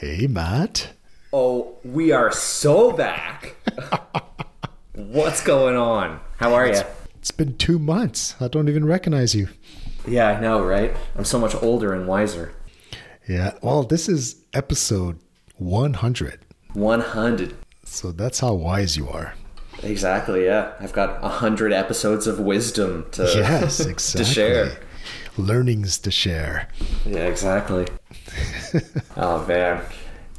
[0.00, 0.90] Hey, Matt.
[1.32, 3.56] Oh, we are so back.
[4.94, 6.20] What's going on?
[6.36, 6.82] How are you?
[7.16, 8.34] It's been two months.
[8.38, 9.48] I don't even recognize you.
[10.06, 10.94] Yeah, I know, right?
[11.16, 12.52] I'm so much older and wiser.
[13.26, 13.54] Yeah.
[13.62, 15.18] Well, this is episode
[15.56, 16.40] 100.
[16.74, 17.56] 100.
[17.84, 19.34] So that's how wise you are.
[19.82, 20.72] Exactly, yeah.
[20.78, 24.24] I've got 100 episodes of wisdom to, Yes, exactly.
[24.24, 24.78] to share.
[25.38, 26.68] Learnings to share.
[27.06, 27.86] Yeah, exactly.
[29.16, 29.82] oh, man.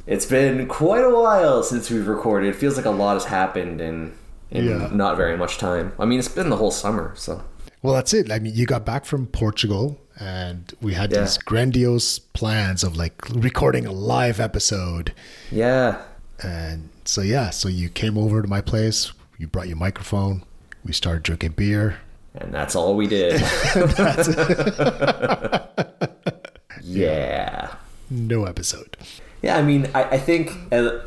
[0.06, 2.48] It's been quite a while since we've recorded.
[2.48, 4.14] It feels like a lot has happened in,
[4.50, 4.88] in Yeah.
[4.92, 5.92] not very much time.
[5.98, 7.42] I mean, it's been the whole summer, so.
[7.82, 8.32] Well, that's it.
[8.32, 11.20] I mean, you got back from Portugal and we had Yeah.
[11.20, 15.12] these grandiose plans of like recording a live episode.
[15.52, 16.02] Yeah.
[16.42, 20.42] And so, yeah, so you came over to my place, you brought your microphone,
[20.84, 21.98] we started drinking beer.
[22.34, 23.40] And that's all we did.
[26.82, 27.74] yeah.
[28.10, 28.96] No episode.
[29.42, 30.98] Yeah, I mean, I, I think uh,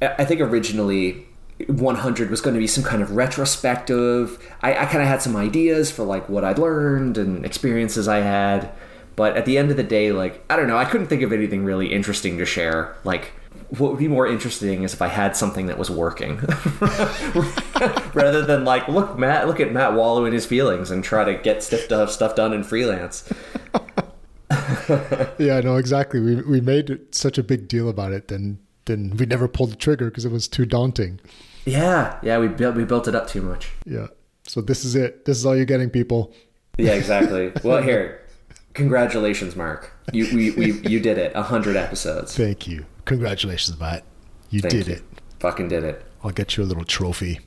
[0.00, 1.26] I think originally
[1.66, 4.38] 100 was going to be some kind of retrospective.
[4.62, 8.18] I, I kind of had some ideas for like what I'd learned and experiences I
[8.18, 8.70] had,
[9.16, 11.32] but at the end of the day, like I don't know, I couldn't think of
[11.32, 12.96] anything really interesting to share.
[13.04, 13.32] Like,
[13.70, 16.36] what would be more interesting is if I had something that was working,
[18.14, 21.34] rather than like, look, Matt, look at Matt wallow in his feelings and try to
[21.34, 23.28] get stuff stuff done in freelance.
[25.38, 26.20] Yeah, I know exactly.
[26.20, 29.76] We we made such a big deal about it, then then we never pulled the
[29.76, 31.20] trigger because it was too daunting.
[31.64, 33.70] Yeah, yeah, we built we built it up too much.
[33.86, 34.08] Yeah.
[34.44, 35.24] So this is it.
[35.24, 36.34] This is all you're getting, people.
[36.76, 37.52] Yeah, exactly.
[37.64, 38.22] well, here,
[38.74, 39.92] congratulations, Marc.
[40.12, 41.34] You we, we you did it.
[41.36, 42.36] hundred episodes.
[42.36, 42.84] Thank you.
[43.04, 44.04] Congratulations, Matt.
[44.50, 44.94] You Thank did you.
[44.94, 45.02] it.
[45.38, 46.04] Fucking did it.
[46.24, 47.40] I'll get you a little trophy.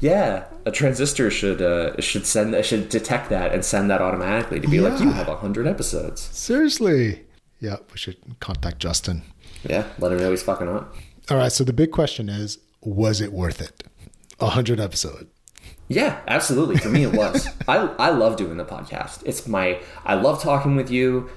[0.00, 4.66] Yeah, a transistor should uh, should send should detect that and send that automatically to
[4.68, 5.24] be like, you Yeah.
[5.24, 6.20] have hundred episodes.
[6.22, 7.24] Seriously.
[7.60, 9.22] Yeah, we should contact Justin.
[9.68, 10.94] Yeah, let him know he's fucking up.
[11.30, 11.52] All right.
[11.52, 13.84] So the big question is, was it worth it?
[14.40, 15.28] A hundred episode.
[15.88, 16.78] Yeah, absolutely.
[16.78, 17.46] For me, it was.
[17.68, 19.22] I I love doing the podcast.
[19.26, 21.28] It's my I love talking with you.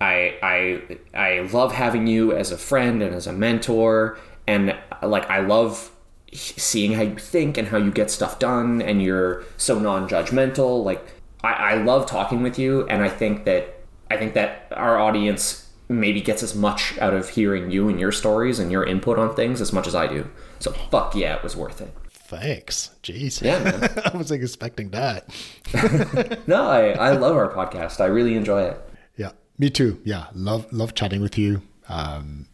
[0.00, 5.30] I I I love having you as a friend and as a mentor, and like
[5.30, 5.92] I love
[6.32, 10.84] seeing how you think and how you get stuff done, and you're so non-judgmental.
[10.84, 11.04] Like
[11.42, 13.80] I, I love talking with you, and I think that
[14.10, 18.12] I think that our audience maybe gets as much out of hearing you and your
[18.12, 20.28] stories and your input on things as much as I do.
[20.58, 21.94] So fuck yeah, it was worth it.
[22.10, 22.90] Thanks.
[23.02, 23.40] Jeez.
[23.40, 23.90] Yeah, man.
[24.12, 25.28] I wasn't expecting that.
[26.46, 28.00] No, I, I love our podcast.
[28.00, 28.80] I really enjoy it.
[29.16, 30.00] Yeah, me too.
[30.04, 31.62] Yeah, love love chatting with you.
[31.88, 32.46] Um,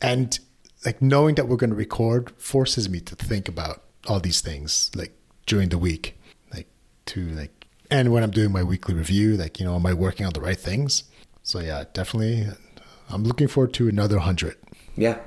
[0.00, 0.38] and
[0.84, 4.90] like knowing that we're going to record forces me to think about all these things
[4.94, 6.18] like during the week,
[6.52, 6.66] like
[7.06, 10.26] to like, and when I'm doing my weekly review, like you know, am I working
[10.26, 11.04] on the right things?
[11.42, 12.48] So yeah, definitely.
[13.10, 14.56] I'm looking forward to another hundred.
[14.96, 15.18] Yeah.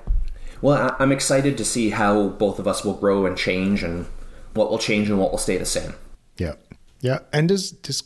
[0.62, 4.08] Well, I'm excited to see how both of us will grow and change and
[4.54, 5.94] what will change and what will stay the same.
[6.38, 6.54] Yeah,
[7.02, 8.04] yeah, and there's this.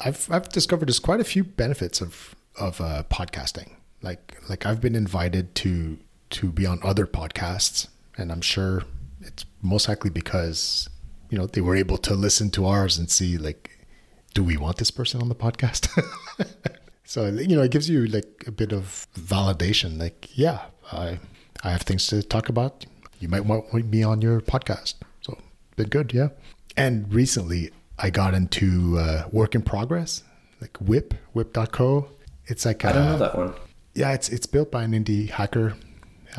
[0.00, 3.72] I've I've discovered there's quite a few benefits of of uh, podcasting.
[4.02, 5.98] Like like I've been invited to
[6.30, 8.84] to be on other podcasts, and I'm sure
[9.20, 10.88] it's most likely because
[11.28, 13.70] you know they were able to listen to ours and see like,
[14.34, 15.88] do we want this person on the podcast?
[17.04, 19.98] so you know it gives you like a bit of validation.
[19.98, 21.18] Like yeah, I
[21.62, 22.86] I have things to talk about.
[23.18, 24.94] You might want me on your podcast.
[25.20, 25.36] So
[25.76, 26.28] been good, yeah.
[26.76, 30.22] And recently, I got into uh, work in progress,
[30.60, 32.08] like WIP, wip.co.
[32.46, 33.54] It's like I don't uh, know that one.
[33.94, 35.74] yeah, it's it's built by an indie hacker,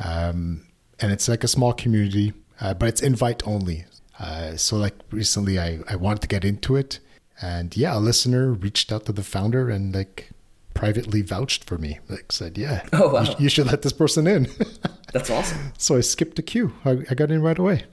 [0.04, 0.66] um,
[1.00, 3.86] and it's like a small community, uh, but it's invite only.
[4.20, 7.00] Uh, so like recently, I I wanted to get into it,
[7.42, 10.30] and yeah, a listener reached out to the founder and like
[10.74, 13.24] privately vouched for me, like said, yeah, Oh, wow.
[13.24, 14.48] you, you should let this person in.
[15.14, 15.74] That's awesome.
[15.78, 16.74] so I skipped the queue.
[16.86, 17.84] I, I got in right away.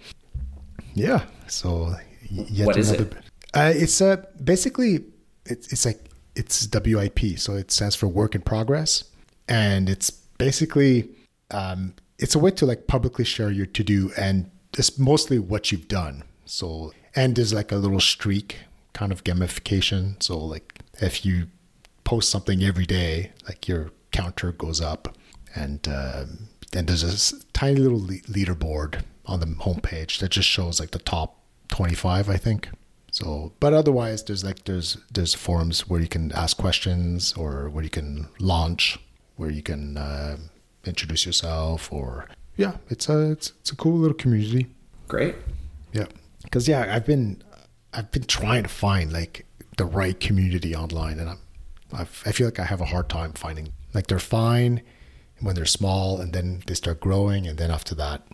[0.95, 1.25] Yeah.
[1.49, 1.95] So
[2.31, 3.17] yet What is another-
[3.55, 5.05] Uh, it's uh, basically
[5.47, 6.01] it's it's like
[6.37, 9.05] it's WIP, so it stands for work in progress,
[9.49, 11.09] and it's basically
[11.51, 15.73] um, it's a way to like publicly share your to do and it's mostly what
[15.73, 16.25] you've done.
[16.45, 18.59] So and there's like a little streak
[18.93, 20.23] kind of gamification.
[20.23, 21.49] So like if you
[22.05, 25.17] post something every day, like your counter goes up,
[25.55, 30.49] and um, then there's a s- tiny little le- leaderboard on the homepage that just
[30.49, 32.69] shows like the top 25, I think.
[33.11, 37.85] So, but otherwise, there's like there's there's forums where you can ask questions or where
[37.85, 38.99] you can launch,
[39.37, 40.37] where you can uh,
[40.89, 44.67] introduce yourself, or yeah, it's a it's, it's a cool little community.
[45.09, 45.35] Great.
[45.93, 46.07] Yeah,
[46.43, 47.43] because yeah, I've been
[47.93, 49.47] I've been trying to find like
[49.77, 51.39] the right community online, and I'm
[51.93, 54.83] I've, I feel like I have a hard time finding like they're fine,
[55.41, 58.27] when they're small and then they start growing and then after that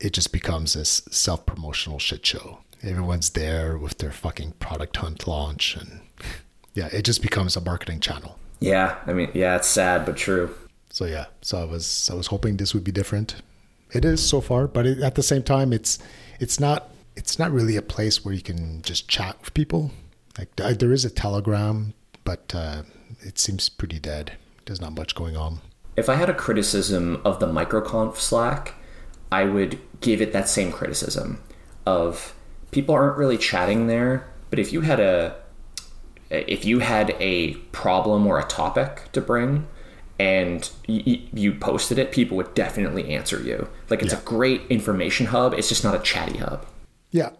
[0.00, 5.76] it just becomes this self-promotional shit show everyone's there with their fucking product hunt launch
[5.76, 6.00] and
[6.74, 10.54] yeah it just becomes a marketing channel Yeah, I mean, yeah, it's sad but true.
[10.94, 11.26] So yeah.
[11.42, 13.42] So i was i was hoping this would be different.
[13.92, 15.98] It is so far but it, at the same time it's
[16.38, 19.90] it's not it's not really a place where you can just chat with people.
[20.38, 22.82] Like there is a telegram but uh,
[23.20, 24.32] it seems pretty dead.
[24.66, 25.60] There's not much going on.
[25.96, 28.74] If I had a criticism of the microconf Slack,
[29.32, 31.42] I would give it that same criticism
[31.86, 32.34] of
[32.70, 35.36] people aren't really chatting there, but if you had a
[36.30, 39.66] if you had a problem or a topic to bring
[40.18, 43.68] and y- you posted it, people would definitely answer you.
[43.90, 44.20] Like it's Yeah.
[44.20, 45.54] a great information hub.
[45.54, 46.66] It's just not a chatty hub.
[47.10, 47.30] Yeah,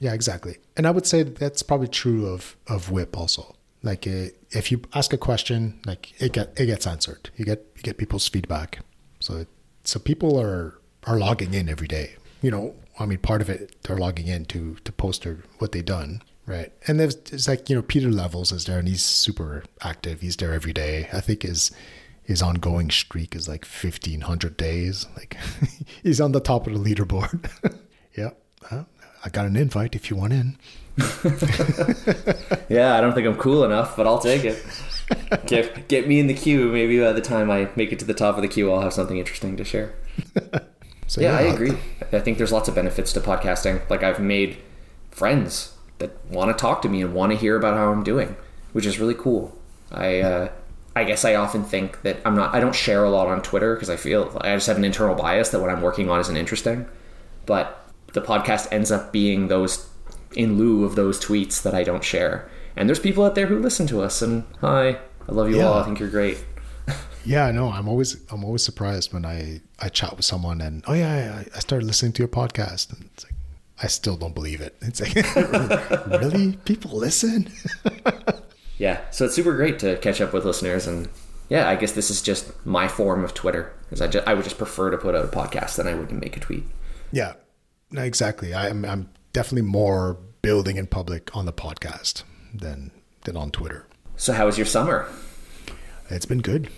[0.00, 0.58] yeah, exactly.
[0.76, 3.54] And I would say that that's probably true of of WIP also.
[3.82, 7.30] Like uh, if you ask a question, like it get it gets answered.
[7.36, 8.80] You get you get people's feedback.
[9.20, 9.48] So it,
[9.84, 12.16] so people are are logging in every day.
[12.42, 15.72] You know, I mean, part of it they're logging in to to post their what
[15.72, 16.22] they've done.
[16.46, 20.22] Right, and there's it's like you know Pieter Levels is there, and he's super active.
[20.22, 21.06] He's there every day.
[21.12, 21.70] I think his
[22.28, 25.06] his ongoing streak is like fifteen hundred days.
[25.16, 25.38] Like
[26.02, 27.50] he's on the top of the leaderboard.
[28.14, 28.30] yeah,
[29.24, 30.58] I got an invite if you want in.
[32.68, 34.62] Yeah, I don't think I'm cool enough, but I'll take it.
[35.46, 36.70] get get me in the queue.
[36.70, 38.92] Maybe by the time I make it to the top of the queue, I'll have
[38.92, 39.94] something interesting to share.
[41.06, 41.78] So Yeah, I agree.
[42.12, 43.88] I think there's lots of benefits to podcasting.
[43.88, 44.58] Like I've made
[45.10, 48.36] friends that want to talk to me and want to hear about how I'm doing,
[48.74, 49.56] which is really cool.
[49.90, 50.48] I uh,
[50.96, 52.54] I guess I often think that I'm not.
[52.54, 55.14] I don't share a lot on Twitter because I feel I just have an internal
[55.14, 56.86] bias that what I'm working on isn't interesting.
[57.46, 57.80] But
[58.14, 59.88] the podcast ends up being those
[60.34, 62.50] in lieu of those tweets that I don't share.
[62.76, 64.88] And there's people out there who listen to us and hi,
[65.28, 65.64] I love you Yeah.
[65.68, 65.74] all.
[65.80, 66.44] I think you're great.
[67.24, 70.94] Yeah, no, I'm always I'm always surprised when I I chat with someone and oh
[70.94, 73.34] yeah, I, I started listening to your podcast and it's like
[73.82, 74.76] I still don't believe it.
[74.80, 75.14] It's like
[76.22, 77.50] really people listen.
[78.78, 81.08] Yeah, so it's super great to catch up with listeners, and
[81.48, 83.72] yeah, I guess this is just my form of Twitter.
[83.90, 86.08] Is I just I would just prefer to put out a podcast than I would
[86.10, 86.64] to make a tweet.
[87.12, 87.34] yeah,
[87.90, 88.54] no, exactly.
[88.54, 92.22] I'm I'm definitely more building in public on the podcast
[92.54, 92.90] than
[93.24, 93.86] than on Twitter.
[94.16, 95.08] So how was your summer?
[96.10, 96.70] It's been good.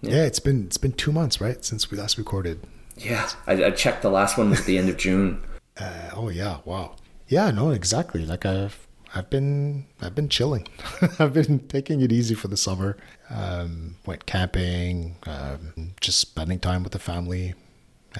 [0.00, 0.24] Yeah.
[0.24, 2.60] it's been it's been two months right since we last recorded.
[2.96, 5.42] Yeah, I, I checked the last one was at the end of June.
[5.80, 6.96] Uh, oh yeah, wow.
[7.28, 8.26] Yeah, no, exactly.
[8.26, 10.66] Like I've I've been I've been chilling.
[11.18, 12.96] I've been taking it easy for the summer.
[13.30, 17.54] Um, went camping, um, just spending time with the family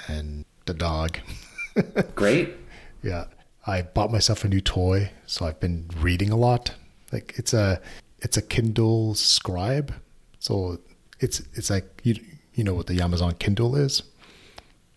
[0.06, 1.18] and the dog.
[2.14, 2.54] Great.
[3.02, 3.24] yeah,
[3.66, 6.74] I bought myself a new toy, so I've been reading a lot.
[7.12, 7.80] Like it's a
[8.20, 9.94] it's a Kindle Scribe,
[10.38, 10.78] so
[11.20, 12.16] it's it's like you
[12.54, 14.02] you know what the Amazon Kindle is,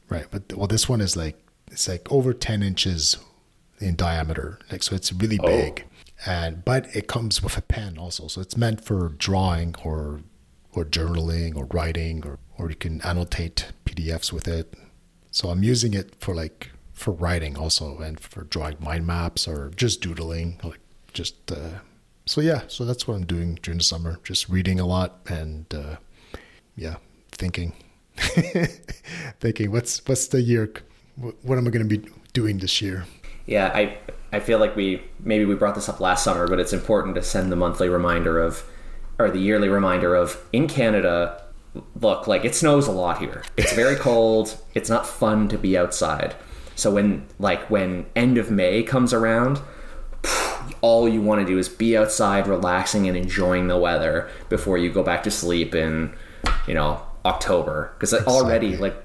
[0.09, 0.25] right?
[0.31, 1.37] But well, this one is like
[1.69, 3.17] it's like over ten inches
[3.81, 5.85] in diameter, like so it's really big,
[6.25, 10.21] and but it comes with a pen also, so it's meant for drawing or
[10.73, 14.73] or journaling or writing or or you can annotate PDFs with it.
[15.31, 19.71] So I'm using it for like for writing also and for drawing mind maps or
[19.75, 20.79] just doodling, like
[21.13, 21.79] just uh,
[22.25, 22.61] so yeah.
[22.67, 25.95] So that's what I'm doing during the summer, just reading a lot and uh,
[26.75, 26.97] yeah,
[27.31, 27.73] thinking,
[29.39, 30.71] thinking what's what's the year,
[31.15, 33.05] what am I going to be doing this year?
[33.45, 33.97] Yeah, I
[34.31, 37.23] I feel like we maybe we brought this up last summer, but it's important to
[37.23, 38.63] send the monthly reminder of
[39.19, 41.43] or the yearly reminder of in Canada,
[41.99, 43.43] look, like it snows a lot here.
[43.57, 44.57] It's very cold.
[44.73, 46.35] It's not fun to be outside.
[46.75, 49.61] So when like when end of May comes around,
[50.81, 54.91] all you want to do is be outside relaxing and enjoying the weather before you
[54.91, 56.13] go back to sleep in
[56.67, 58.95] you know october because already like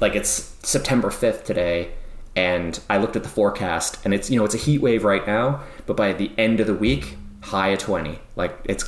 [0.00, 1.92] like it's september 5th today
[2.36, 5.26] and i looked at the forecast and it's you know it's a heat wave right
[5.26, 8.84] now but by the end of the week high of 20 like it's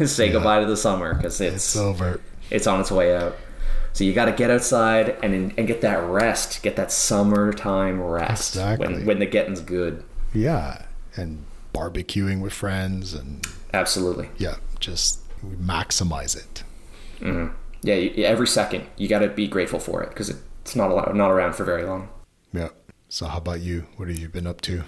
[0.12, 2.20] say goodbye to the summer because it's It's over.
[2.50, 3.36] it's on its way out
[3.94, 8.54] so you got to get outside and and get that rest get that summertime rest
[8.56, 8.86] Exactly.
[8.94, 10.02] when when the getting's good
[10.34, 10.82] Yeah,
[11.16, 11.44] and
[11.74, 16.62] barbecuing with friends and absolutely yeah, just maximize it.
[17.20, 17.54] Mm-hmm.
[17.82, 21.14] yeah, you, every second you got to be grateful for it because it's not a,
[21.16, 22.08] not around for very long.
[23.12, 23.12] Yeah.
[23.12, 23.86] So how about you?
[23.96, 24.84] What have you been up to?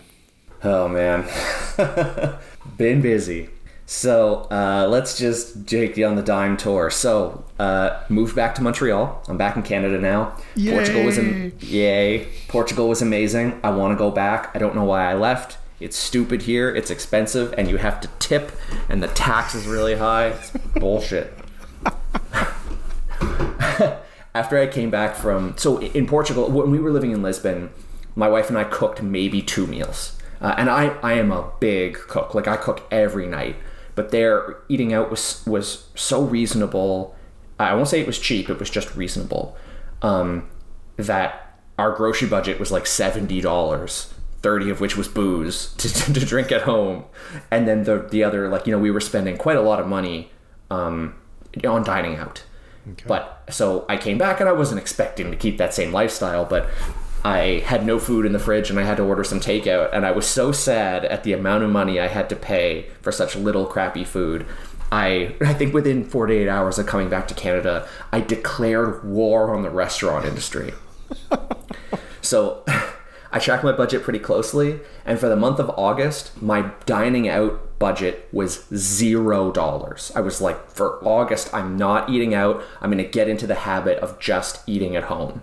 [0.63, 1.29] Oh man,
[2.79, 3.51] been busy.
[3.87, 6.89] So uh, let's just Jake you on the dime tour.
[6.89, 9.23] So uh, moved back to Montreal.
[9.29, 10.37] I'm back in Canada now.
[10.57, 12.29] Portugal was am- yay.
[12.49, 13.61] Portugal was amazing.
[13.63, 14.51] I want to go back.
[14.55, 15.59] I don't know why I left.
[15.81, 16.75] It's stupid here.
[16.75, 18.53] It's expensive, and you have to tip,
[18.89, 20.29] and the tax is really high.
[20.29, 20.51] It's
[20.81, 21.35] bullshit.
[24.35, 27.69] after I came back from so in Portugal when we were living in Lisbon,
[28.15, 31.95] my wife and I cooked maybe two meals, uh, and I I am a big
[31.95, 32.35] cook.
[32.35, 33.57] Like I cook every night,
[33.95, 37.15] but their eating out was was so reasonable.
[37.59, 39.57] I won't say it was cheap; it was just reasonable.
[40.03, 40.49] Um,
[40.97, 44.13] that our grocery budget was like seventy dollars
[44.45, 47.03] 30 of which was booze to, to, drink at home
[47.51, 49.87] and then the the other like you know we were spending quite a lot of
[49.87, 50.31] money
[50.71, 51.15] um,
[51.67, 52.45] on dining out
[52.93, 53.05] okay.
[53.07, 56.69] but so I came back and I wasn't expecting to keep that same lifestyle but
[57.25, 60.05] I had no food in the fridge and I had to order some takeout and
[60.05, 63.35] I was so sad at the amount of money I had to pay for such
[63.35, 64.47] little crappy food
[64.93, 69.63] I I think within 48 hours of coming back to Canada I declared war on
[69.63, 70.75] the restaurant industry
[72.21, 72.65] so
[73.35, 77.81] I track my budget pretty closely, and for the month of August, my dining out
[77.81, 80.13] budget was zero dollars.
[80.15, 82.63] I was like, for August, I'm not eating out.
[82.81, 85.43] I'm going to get into the habit of just eating at home,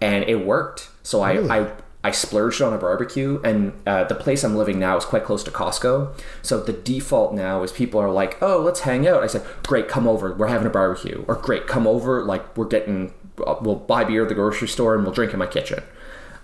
[0.00, 0.91] and it worked.
[1.02, 1.48] So really?
[1.48, 1.72] I, I
[2.04, 5.44] I splurged on a barbecue, and uh, the place I'm living now is quite close
[5.44, 6.20] to Costco.
[6.42, 9.88] So the default now is people are like, "Oh, let's hang out." I said, "Great,
[9.88, 10.34] come over.
[10.34, 12.24] We're having a barbecue." Or "Great, come over.
[12.24, 13.14] Like we're getting,
[13.46, 15.84] uh, we'll buy beer at the grocery store and we'll drink in my kitchen."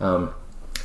[0.00, 0.32] Um,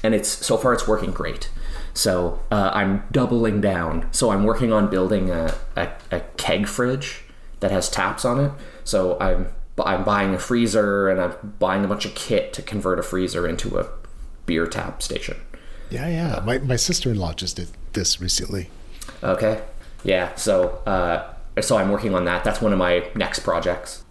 [0.03, 1.49] and it's so far it's working great.
[1.93, 4.07] So uh, I'm doubling down.
[4.11, 7.23] So I'm working on building a, a, a, keg fridge
[7.59, 8.51] that has taps on it.
[8.83, 9.47] So I'm
[9.79, 13.47] I'm buying a freezer and I'm buying a bunch of kit to convert a freezer
[13.47, 13.87] into a
[14.45, 15.37] beer tap station.
[15.89, 16.35] Yeah, yeah.
[16.35, 18.69] Uh, my my sister in law just did this recently.
[19.23, 19.63] Okay.
[20.03, 20.35] Yeah.
[20.35, 22.43] So uh, so I'm working on that.
[22.43, 24.03] That's one of my next projects.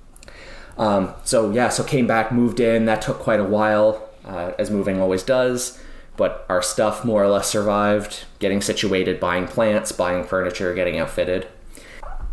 [0.79, 1.69] Um, so yeah.
[1.69, 2.87] So came back, moved in.
[2.87, 5.79] That took quite a while uh, as moving always does.
[6.17, 8.25] But our stuff more or less survived.
[8.39, 11.47] Getting situated, buying plants, buying furniture, getting outfitted.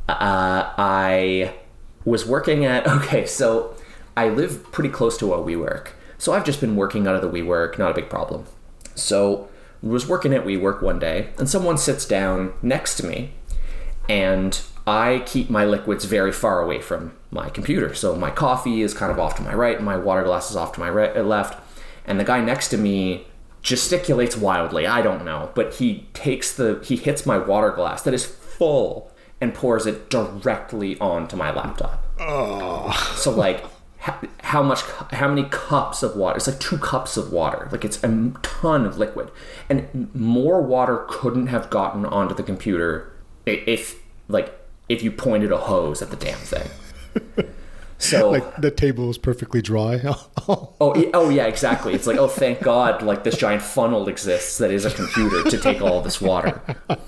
[0.08, 1.54] Uh, I
[2.06, 3.76] was working at okay, so
[4.16, 7.30] I live pretty close to a WeWork, so I've just been working out of the
[7.30, 8.46] WeWork, not a big problem.
[8.96, 9.50] So
[9.82, 13.34] was working at WeWork one day, and someone sits down next to me,
[14.10, 17.94] and I keep my liquids very far away from my computer.
[17.94, 20.74] So my coffee is kind of off to my right, my water glass is off
[20.74, 21.64] to my right, left
[22.10, 23.28] and the guy next to me
[23.64, 24.88] gesticulates wildly.
[24.88, 29.12] I don't know, but he takes the he hits my water glass that is full
[29.42, 32.04] and pours it directly onto my laptop.
[32.20, 33.14] Oh.
[33.16, 33.64] So like
[34.40, 34.82] how much
[35.12, 38.86] how many cups of water it's like two cups of water like it's a ton
[38.86, 39.30] of liquid
[39.68, 43.12] and more water couldn't have gotten onto the computer
[43.46, 46.70] if like if you pointed a hose at the damn thing
[47.98, 50.02] so like the table is perfectly dry.
[50.48, 51.94] oh, oh yeah, exactly.
[51.94, 55.58] It's like, oh, thank God, like this giant funnel exists that is a computer to
[55.58, 56.62] take all this water.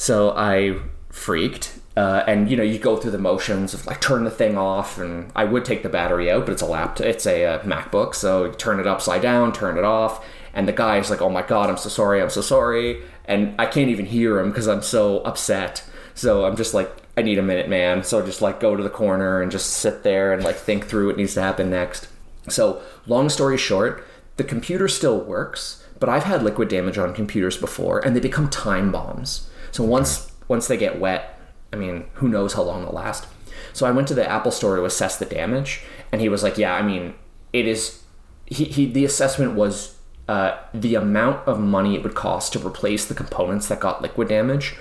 [0.00, 0.78] So I
[1.10, 4.56] freaked, uh, and you know, you go through the motions of like turn the thing
[4.56, 7.62] off, and I would take the battery out, but it's a laptop, it's a, uh,
[7.62, 10.24] MacBook, so turn it upside down, turn it off,
[10.54, 13.66] and the guy's like, oh my God, I'm so sorry, I'm so sorry, and I
[13.66, 15.84] can't even hear him because I'm so upset.
[16.14, 18.02] So I'm just like, I need a minute, man.
[18.02, 20.86] So I just like go to the corner and just sit there and like think
[20.86, 22.08] through what needs to happen next.
[22.48, 27.56] So, long story short, the computer still works, but I've had liquid damage on computers
[27.56, 29.48] before and they become time bombs.
[29.70, 31.38] So once once they get wet,
[31.72, 33.28] I mean, who knows how long they'll last.
[33.72, 36.58] So I went to the Apple store to assess the damage and he was like,
[36.58, 37.14] "Yeah, I mean,
[37.52, 38.02] it is
[38.46, 39.96] he, he the assessment was
[40.28, 44.28] uh, the amount of money it would cost to replace the components that got liquid
[44.28, 44.76] damage,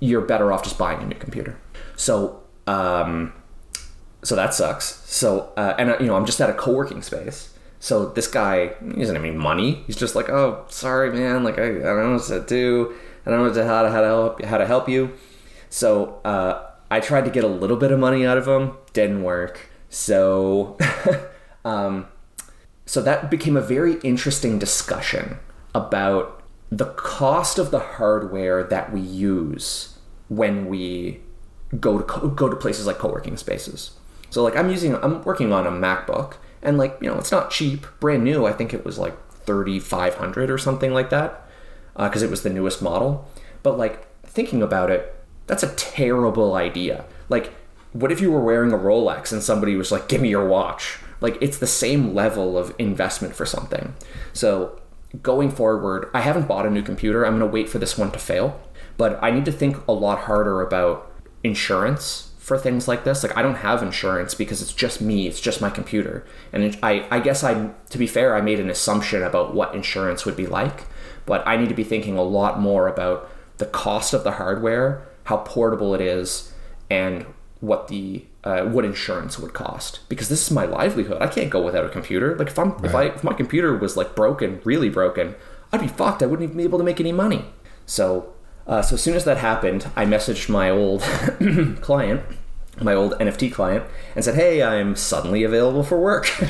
[0.00, 1.58] you're better off just buying a new computer.
[1.96, 3.32] So, um,
[4.22, 4.86] so that sucks.
[5.06, 7.52] So, uh, and uh, you know, I'm just at a co-working space.
[7.78, 9.84] So this guy he doesn't have any money.
[9.86, 11.44] He's just like, oh, sorry, man.
[11.44, 12.94] Like I, I don't know what to do.
[13.26, 15.12] I don't know how to how to help how to help you.
[15.68, 18.76] So uh, I tried to get a little bit of money out of him.
[18.92, 19.70] Didn't work.
[19.88, 20.78] So.
[21.64, 22.06] um,
[22.86, 25.38] so that became a very interesting discussion
[25.76, 29.96] about the cost of the hardware that we use
[30.28, 31.20] when we
[31.78, 33.92] go to co- go to places like co-working spaces.
[34.30, 37.50] So like I'm using I'm working on a MacBook and like, you know, it's not
[37.50, 38.46] cheap, brand new.
[38.46, 41.48] I think it was like 3500 or something like that
[41.96, 43.28] because uh, it was the newest model.
[43.62, 45.14] But like thinking about it,
[45.46, 47.04] that's a terrible idea.
[47.28, 47.52] Like
[47.92, 50.98] what if you were wearing a Rolex and somebody was like, "Give me your watch."
[51.20, 53.94] Like it's the same level of investment for something.
[54.32, 54.80] So
[55.22, 57.24] going forward, I haven't bought a new computer.
[57.24, 58.60] I'm going to wait for this one to fail.
[58.96, 61.10] But I need to think a lot harder about
[61.42, 63.22] insurance for things like this.
[63.22, 66.26] Like I don't have insurance because it's just me, it's just my computer.
[66.52, 70.26] And I, I guess I, to be fair, I made an assumption about what insurance
[70.26, 70.82] would be like.
[71.26, 75.06] But I need to be thinking a lot more about the cost of the hardware,
[75.26, 76.52] how portable it is,
[76.90, 77.24] and
[77.60, 81.22] what the uh, what insurance would cost because this is my livelihood.
[81.22, 82.34] I can't go without a computer.
[82.34, 85.36] Like if I'm if I if my computer was like broken, really broken,
[85.72, 86.20] I'd be fucked.
[86.20, 87.44] I wouldn't even be able to make any money.
[87.86, 88.34] So
[88.66, 91.00] uh, so as soon as that happened, I messaged my old
[91.80, 92.22] client,
[92.80, 93.84] my old NFT client,
[94.14, 96.30] and said, "Hey, I'm suddenly available for work."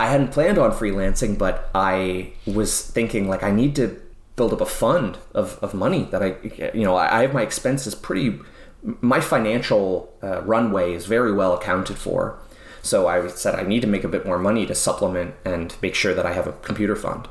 [0.00, 4.00] I hadn't planned on freelancing, but I was thinking like I need to
[4.34, 6.36] build up a fund of, of money that I,
[6.74, 8.38] you know, I have my expenses pretty,
[8.82, 12.38] my financial uh, runway is very well accounted for.
[12.80, 15.94] So I said I need to make a bit more money to supplement and make
[15.94, 17.28] sure that I have a computer fund.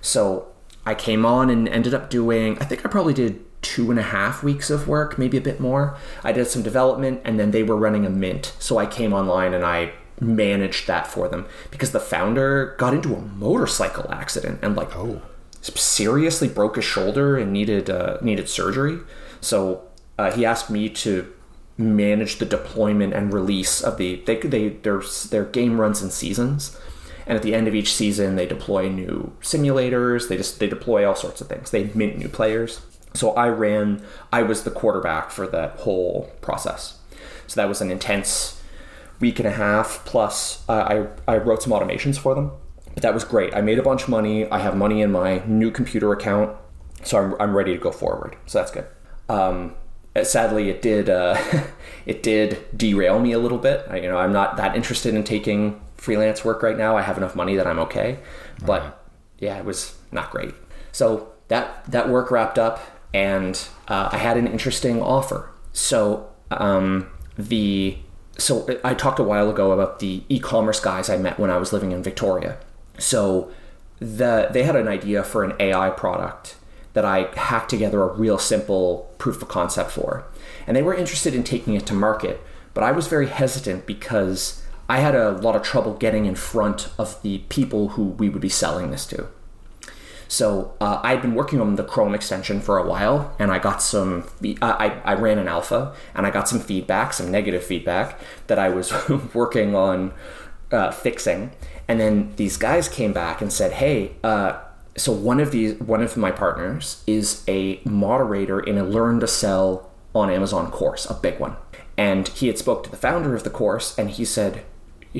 [0.00, 0.46] So
[0.84, 4.02] I came on and ended up doing, I think I probably did two and a
[4.02, 5.96] half weeks of work, maybe a bit more.
[6.22, 8.54] I did some development and then they were running a mint.
[8.58, 13.14] So I came online and I managed that for them because the founder got into
[13.14, 15.20] a motorcycle accident and like Oh.
[15.60, 18.98] seriously broke his shoulder and needed uh, needed surgery.
[19.40, 19.82] So
[20.18, 21.32] uh, he asked me to
[21.78, 26.78] manage the deployment and release of the they they their their game runs in seasons.
[27.26, 30.28] And at the end of each season, they deploy new simulators.
[30.28, 31.72] They just they deploy all sorts of things.
[31.72, 32.80] They mint new players.
[33.16, 34.02] So I ran.
[34.32, 36.98] I was the quarterback for that whole process.
[37.46, 38.62] So that was an intense
[39.20, 40.04] week and a half.
[40.04, 42.52] Plus, uh, I I wrote some automations for them.
[42.94, 43.54] But that was great.
[43.54, 44.50] I made a bunch of money.
[44.50, 46.56] I have money in my new computer account,
[47.02, 48.36] so I'm I'm ready to go forward.
[48.46, 48.86] So that's good.
[49.28, 49.74] Um,
[50.22, 51.36] sadly, it did uh,
[52.06, 53.84] it did derail me a little bit.
[53.88, 56.96] I, you know, I'm not that interested in taking freelance work right now.
[56.96, 58.18] I have enough money that I'm okay.
[58.64, 59.02] But
[59.38, 60.54] yeah, it was not great.
[60.92, 62.80] So that that work wrapped up,
[63.16, 65.48] and uh, I had an interesting offer.
[65.72, 67.08] So um,
[67.38, 67.96] the
[68.36, 71.72] so I talked a while ago about the e-commerce guys I met when I was
[71.72, 72.58] living in Victoria.
[72.98, 73.50] So
[74.00, 76.56] the they had an idea for an AI product
[76.92, 80.24] that I hacked together a real simple proof of concept for.
[80.66, 82.42] And they were interested in taking it to market,
[82.74, 86.90] but I was very hesitant because I had a lot of trouble getting in front
[86.98, 89.28] of the people who we would be selling this to.
[90.28, 93.82] So uh, I'd been working on the Chrome extension for a while, and I got
[93.82, 94.28] some.
[94.60, 98.68] I, I ran an alpha, and I got some feedback, some negative feedback that I
[98.68, 98.92] was
[99.34, 100.12] working on
[100.72, 101.52] uh, fixing.
[101.88, 104.60] And then these guys came back and said, "Hey, uh,
[104.96, 109.28] so one of these, one of my partners is a moderator in a Learn to
[109.28, 111.56] Sell on Amazon course, a big one."
[111.98, 114.64] And he had spoke to the founder of the course, and he said,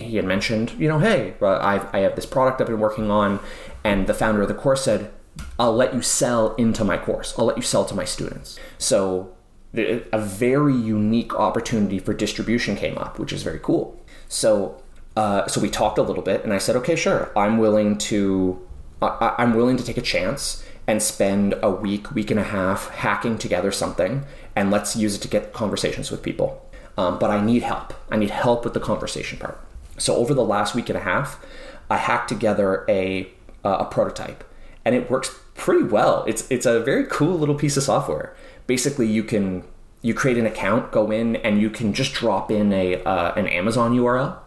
[0.00, 3.10] he had mentioned, you know, hey, uh, I've, I have this product I've been working
[3.10, 3.40] on,
[3.86, 5.10] and the founder of the course said,
[5.58, 7.34] I'll let you sell into my course.
[7.38, 8.58] I'll let you sell to my students.
[8.78, 9.32] So
[9.74, 14.00] a very unique opportunity for distribution came up, which is very cool.
[14.28, 14.82] So
[15.16, 18.60] uh, so we talked a little bit, and I said, okay, sure, I'm willing to
[19.00, 22.88] I, I'm willing to take a chance and spend a week, week and a half
[22.90, 26.48] hacking together something, and let's use it to get conversations with people.
[26.98, 27.92] Um, but I need help.
[28.10, 29.58] I need help with the conversation part.
[29.98, 31.44] So over the last week and a half,
[31.90, 33.30] I hacked together a
[33.66, 34.44] uh, a prototype,
[34.84, 36.24] and it works pretty well.
[36.28, 38.36] It's it's a very cool little piece of software.
[38.68, 39.64] Basically, you can
[40.02, 43.48] you create an account, go in, and you can just drop in a uh, an
[43.48, 44.38] Amazon URL,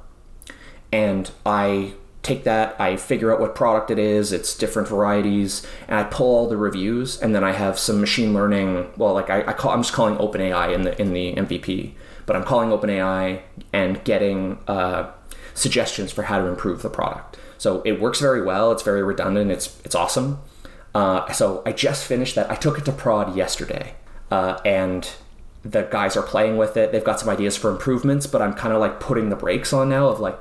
[0.94, 5.98] and I take that, I figure out what product it is, its different varieties, and
[6.00, 8.92] I pull all the reviews, and then I have some machine learning.
[8.98, 11.94] Well, like I, I call, I'm just calling OpenAI in the in the MVP,
[12.26, 13.42] but I'm calling OpenAI
[13.74, 15.12] and getting uh,
[15.54, 17.38] suggestions for how to improve the product.
[17.60, 18.72] So it works very well.
[18.72, 19.52] It's very redundant.
[19.52, 20.40] It's it's awesome.
[20.96, 22.50] Uh, so I just finished that.
[22.50, 23.94] I took it to prod yesterday,
[24.32, 25.08] uh, and
[25.62, 26.92] the guys are playing with it.
[26.92, 29.90] They've got some ideas for improvements, but I'm kind of like putting the brakes on
[29.90, 30.08] now.
[30.08, 30.40] Of like,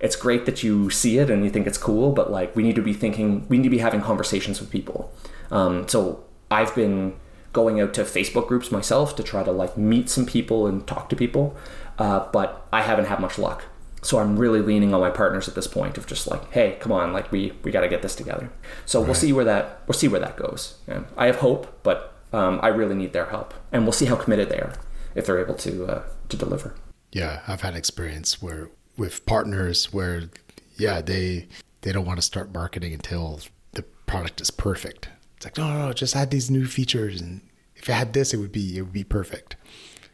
[0.00, 2.74] it's great that you see it and you think it's cool, but like we need
[2.76, 5.12] to be thinking, we need to be having conversations with people.
[5.50, 7.14] Um, so I've been
[7.52, 11.10] going out to Facebook groups myself to try to like meet some people and talk
[11.10, 11.54] to people,
[11.98, 13.64] uh, but I haven't had much luck
[14.06, 16.92] so I'm really leaning on my partners at this point of just like, hey, come
[16.92, 18.50] on, like we we got to get this together.
[18.84, 19.06] So right.
[19.06, 20.78] we'll see where that we'll see where that goes.
[20.86, 24.14] And I have hope, but um, I really need their help, and we'll see how
[24.14, 24.74] committed they are
[25.16, 26.76] if they're able to uh, to deliver.
[27.10, 30.30] Yeah, I've had experience where with partners where
[30.76, 31.48] yeah they
[31.80, 33.40] they don't want to start marketing until
[33.72, 35.08] the product is perfect.
[35.36, 37.40] It's like no, no, no, just add these new features, and
[37.74, 39.56] if it had this, it would be it would be perfect.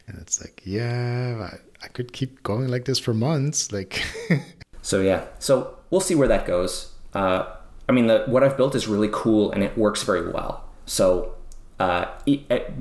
[0.07, 1.51] And it's like, yeah,
[1.83, 3.73] I could keep going like this for months.
[3.73, 4.03] Like,
[4.83, 6.93] so yeah, so we'll see where that goes.
[7.15, 7.47] Uh,
[7.89, 10.65] I mean, the, what I've built is really cool and it works very well.
[10.87, 11.35] So
[11.79, 12.73] uh, it, it,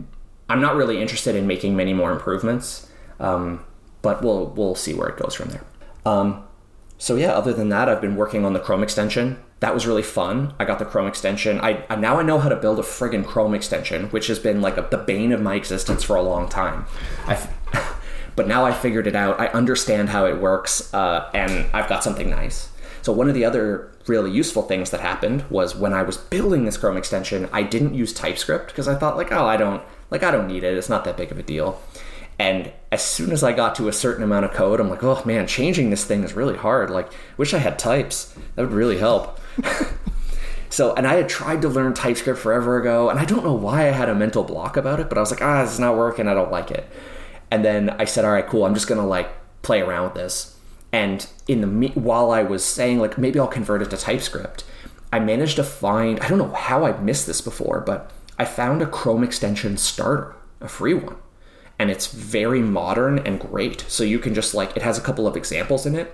[0.49, 3.65] I'm not really interested in making many more improvements, um,
[4.01, 5.63] but we'll we'll see where it goes from there.
[6.05, 6.43] Um,
[7.01, 9.41] so yeah, other than that, I've been working on the Chrome extension.
[9.59, 10.53] That was really fun.
[10.59, 11.59] I got the Chrome extension.
[11.59, 14.61] I, I now I know how to build a friggin' Chrome extension, which has been
[14.61, 16.85] like a, the bane of my existence for a long time.
[18.35, 19.39] But now I figured it out.
[19.39, 22.69] I understand how it works, uh, and I've got something nice.
[23.01, 26.65] So one of the other really useful things that happened was when I was building
[26.65, 30.23] this Chrome extension, I didn't use TypeScript because I thought like, oh, I don't like
[30.23, 30.77] I don't need it.
[30.77, 31.81] It's not that big of a deal.
[32.41, 35.21] And as soon as I got to a certain amount of code, I'm like, oh
[35.25, 36.89] man, changing this thing is really hard.
[36.89, 38.36] Like, wish I had types.
[38.56, 39.39] That would really help.
[40.71, 43.82] so, and I had tried to learn TypeScript forever ago, and I don't know why
[43.82, 46.27] I had a mental block about it, but I was like, ah, is not working.
[46.27, 46.89] I don't like it.
[47.51, 48.65] And then I said, all right, cool.
[48.65, 49.30] I'm just gonna like
[49.62, 50.58] play around with this.
[50.91, 54.63] And in the while I was saying like maybe I'll convert it to TypeScript,
[55.13, 58.82] I managed to find I don't know how I missed this before, but I found
[58.82, 61.17] a Chrome extension starter, a free one
[61.81, 63.83] and it's very modern and great.
[63.87, 66.13] So you can just like it has a couple of examples in it,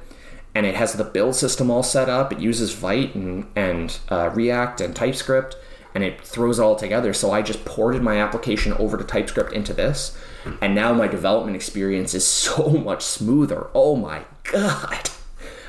[0.55, 2.31] and it has the build system all set up.
[2.31, 5.57] It uses Vite and and uh, React and TypeScript,
[5.93, 7.11] and it throws it all together.
[7.13, 10.17] So I just ported my application over to TypeScript into this,
[10.61, 13.67] and now my development experience is so much smoother.
[13.75, 15.09] Oh my god.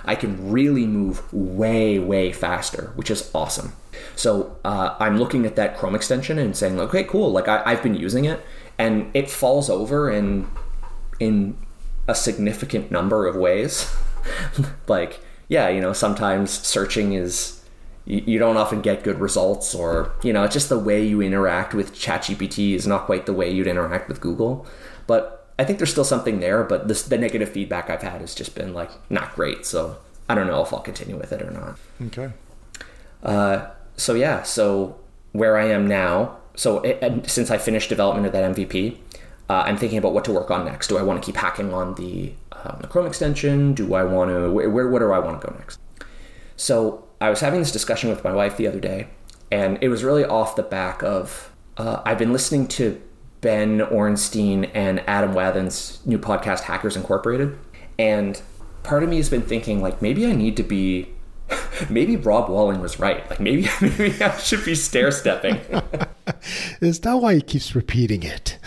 [0.05, 3.75] I can really move way, way faster, which is awesome.
[4.17, 7.31] So uh, I'm looking at that Chrome extension and saying, okay, cool.
[7.31, 8.41] Like I, I've been using it
[8.79, 10.49] and it falls over in
[11.21, 11.57] in
[12.07, 13.95] a significant number of ways.
[14.89, 17.63] like, yeah, you know, sometimes searching is
[18.05, 21.75] you, you don't often get good results, or you know, just the way you interact
[21.75, 24.67] with ChatGPT is not quite the way you'd interact with Google.
[25.07, 26.65] But I think there's still something there.
[26.65, 29.67] But this, the negative feedback I've had has just been like not great.
[29.67, 31.79] So I don't know if I'll continue with it or not.
[32.07, 32.33] Okay.
[33.23, 34.99] Uh, so yeah, so
[35.33, 38.97] where I am now, so it, since I finished development of that MVP,
[39.49, 40.89] uh, I'm thinking about what to work on next.
[40.89, 43.75] Do I want to keep hacking on the, um, the Chrome extension?
[43.75, 45.79] Do I want to where, where where do I want to go next?
[46.57, 49.07] So I was having this discussion with my wife the other day,
[49.53, 53.01] and it was really off the back of uh, I've been listening to
[53.41, 57.57] Ben Orenstein and Adam Wathan's new podcast, Hackers Incorporated,
[58.01, 58.43] and
[58.83, 61.07] part of me has been thinking like maybe I need to be
[61.89, 63.31] maybe Rob Walling was right.
[63.31, 65.61] Like maybe maybe I should be stair stepping.
[66.81, 68.59] Is that why he keeps repeating it?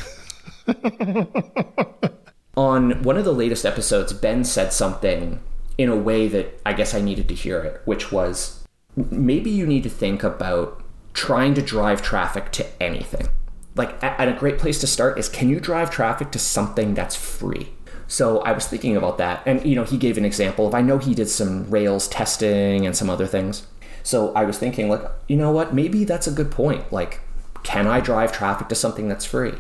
[2.58, 5.40] On one of the latest episodes, Ben said something
[5.78, 9.66] in a way that I guess I needed to hear it, which was maybe you
[9.66, 13.30] need to think about trying to drive traffic to anything.
[13.76, 17.16] Like, and a great place to start is can you drive traffic to something that's
[17.16, 17.70] free?
[18.08, 19.42] So I was thinking about that.
[19.46, 22.86] And, you know, he gave an example of I know he did some Rails testing
[22.86, 23.66] and some other things.
[24.04, 25.74] So I was thinking, like, you know what?
[25.74, 26.92] Maybe that's a good point.
[26.92, 27.22] Like,
[27.64, 29.54] can I drive traffic to something that's free?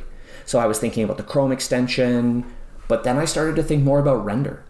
[0.45, 2.45] So I was thinking about the Chrome extension,
[2.87, 4.63] but then I started to think more about Render,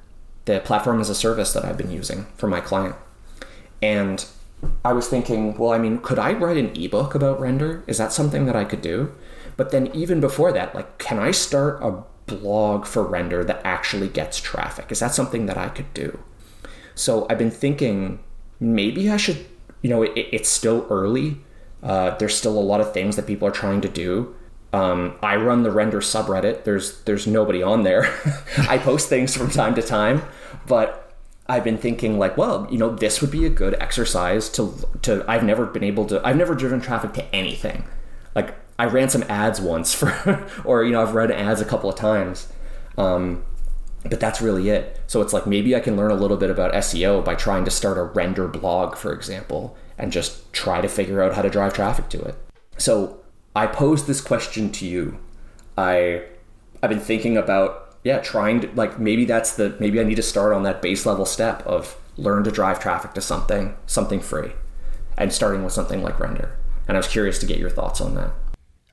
[0.46, 2.96] the platform as a service that I've been using for my client.
[3.82, 4.26] And
[4.86, 7.84] I was thinking, well, I mean, could I write an ebook about Render?
[7.88, 9.14] Is that something that I could do?
[9.58, 14.08] But then even before that, like, can I start a blog for Render that actually
[14.08, 14.92] gets traffic?
[14.92, 16.20] Is that something that I could do?
[16.96, 18.20] So I've been thinking
[18.60, 19.46] maybe I should,
[19.82, 21.38] you know, it, it's still early.
[21.84, 24.36] Uh, there's still a lot of things that people are trying to do.
[24.74, 26.64] Um, I run the render subreddit.
[26.64, 28.14] There's there's nobody on there.
[28.70, 30.24] I post things from time to time,
[30.68, 31.18] but
[31.50, 35.26] I've been thinking like, well, you know, this would be a good exercise to to.
[35.28, 36.26] I've never been able to.
[36.26, 37.84] I've never driven traffic to anything.
[38.34, 41.90] Like I ran some ads once for, or you know, I've read ads a couple
[41.90, 42.48] of times.
[42.98, 43.44] Um,
[44.04, 45.00] but that's really it.
[45.08, 47.72] So it's like maybe I can learn a little bit about SEO by trying to
[47.72, 51.74] start a render blog, for example, and just try to figure out how to drive
[51.74, 52.36] traffic to it.
[52.78, 53.20] So
[53.56, 55.20] I posed this question to you.
[55.78, 56.24] I
[56.82, 60.24] I've been thinking about yeah, trying to like maybe that's the maybe I need to
[60.24, 64.52] start on that base level step of learn to drive traffic to something, something free.
[65.18, 66.58] And starting with something like render.
[66.88, 68.32] And I was curious to get your thoughts on that.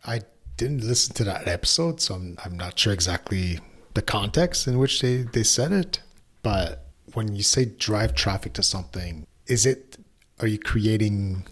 [0.04, 0.20] I
[0.56, 3.60] didn't listen to that episode, so I'm I'm not sure exactly
[3.94, 6.00] the context in which they, they said it.
[6.42, 9.97] But when you say drive traffic to something, is it
[10.40, 11.46] are you creating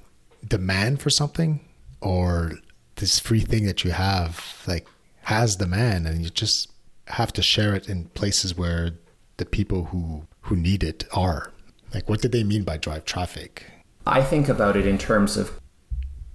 [0.46, 1.60] demand for something?
[2.00, 2.52] Or
[2.96, 4.86] this free thing that you have like
[5.22, 6.70] has demand and you just
[7.08, 8.92] have to share it in places where
[9.36, 11.52] the people who who need it are?
[11.94, 13.64] Like what did they mean by drive traffic?
[14.06, 15.58] I think about it in terms of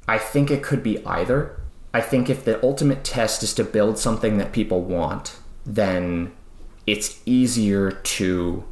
[0.07, 1.57] i think it could be either.
[1.93, 6.33] I think if the ultimate test is to build something that people want then
[6.87, 8.63] it's easier to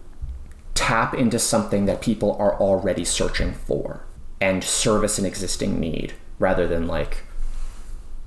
[0.79, 4.05] tap into something that people are already searching for
[4.39, 7.23] and service an existing need rather than like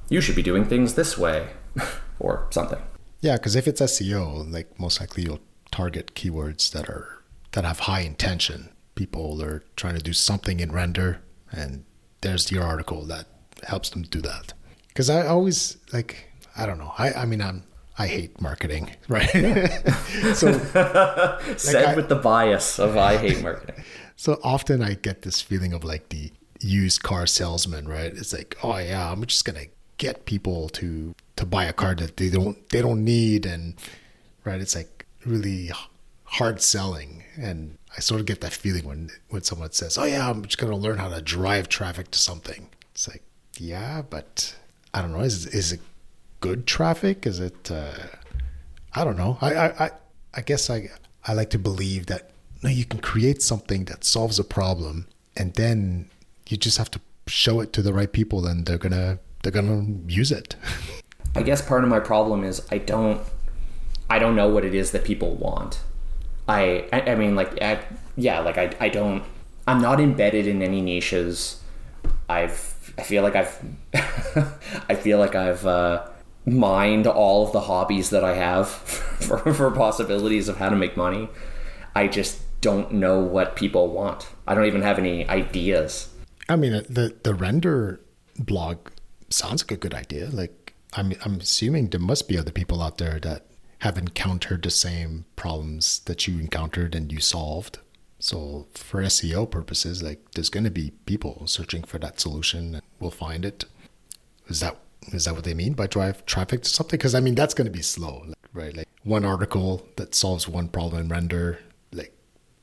[0.09, 1.49] you should be doing things this way
[2.21, 2.81] or something
[3.21, 7.81] yeah because if it's seo like most likely you'll target keywords that are that have
[7.81, 8.71] high intention.
[8.95, 11.85] People are trying to do something in render, and
[12.21, 13.27] there's your article that
[13.63, 14.53] helps them do that.
[14.89, 16.93] Because I always like, I don't know.
[16.99, 17.65] I, I mean, I'm
[17.99, 19.29] I hate marketing, right?
[20.35, 20.53] so
[21.57, 23.85] said I- with the bias of I hate marketing.
[24.17, 28.13] so often I get this feeling of like the used car salesman, right?
[28.13, 29.67] It's like, oh yeah, I'm just gonna
[29.99, 33.75] get people to to buy a car that they don't they don't need, and
[34.45, 35.71] right, it's like really
[36.25, 40.29] hard selling, and I sort of get that feeling when when someone says, oh yeah,
[40.31, 42.69] I'm just gonna learn how to drive traffic to something.
[42.93, 43.23] It's like,
[43.59, 44.57] yeah, but
[44.95, 45.81] I don't know, is is it
[46.43, 47.27] good traffic?
[47.27, 47.71] Is it?
[47.71, 47.95] Uh,
[48.95, 49.39] I don't know.
[49.41, 49.91] I, I,
[50.35, 50.91] I, guess I,
[51.27, 55.55] I like to believe that no, you can create something that solves a problem, and
[55.55, 56.11] then
[56.49, 59.87] you just have to show it to the right people, and they're gonna they're gonna
[60.07, 60.57] use it.
[61.35, 63.23] I guess part of my problem is I don't
[64.11, 65.81] I don't know what it is that people want.
[66.47, 67.81] I I, I mean like I,
[68.17, 69.25] yeah like I I don't
[69.67, 71.61] I'm not embedded in any niches.
[72.29, 73.59] I've I feel like I've
[74.89, 76.07] I feel like I've uh,
[76.45, 80.97] mined all of the hobbies that I have for, for possibilities of how to make
[80.97, 81.29] money.
[81.95, 84.29] I just don't know what people want.
[84.47, 86.09] I don't even have any ideas.
[86.49, 88.01] I mean, uh, the the render
[88.39, 88.89] blog
[89.29, 90.29] sounds like a good idea.
[90.31, 93.47] Like, I'm I'm assuming there must be other people out there that
[93.81, 97.79] have encountered the same problems that you encountered and you solved.
[98.21, 102.83] So for SEO purposes, like there's going to be people searching for that solution, and
[103.01, 103.65] we'll find it.
[104.49, 104.77] Is that
[105.09, 106.97] is that what they mean by drive traffic to something?
[106.99, 108.77] Because I mean that's going to be slow, right?
[108.77, 111.59] Like one article that solves one problem in render,
[111.93, 112.15] like,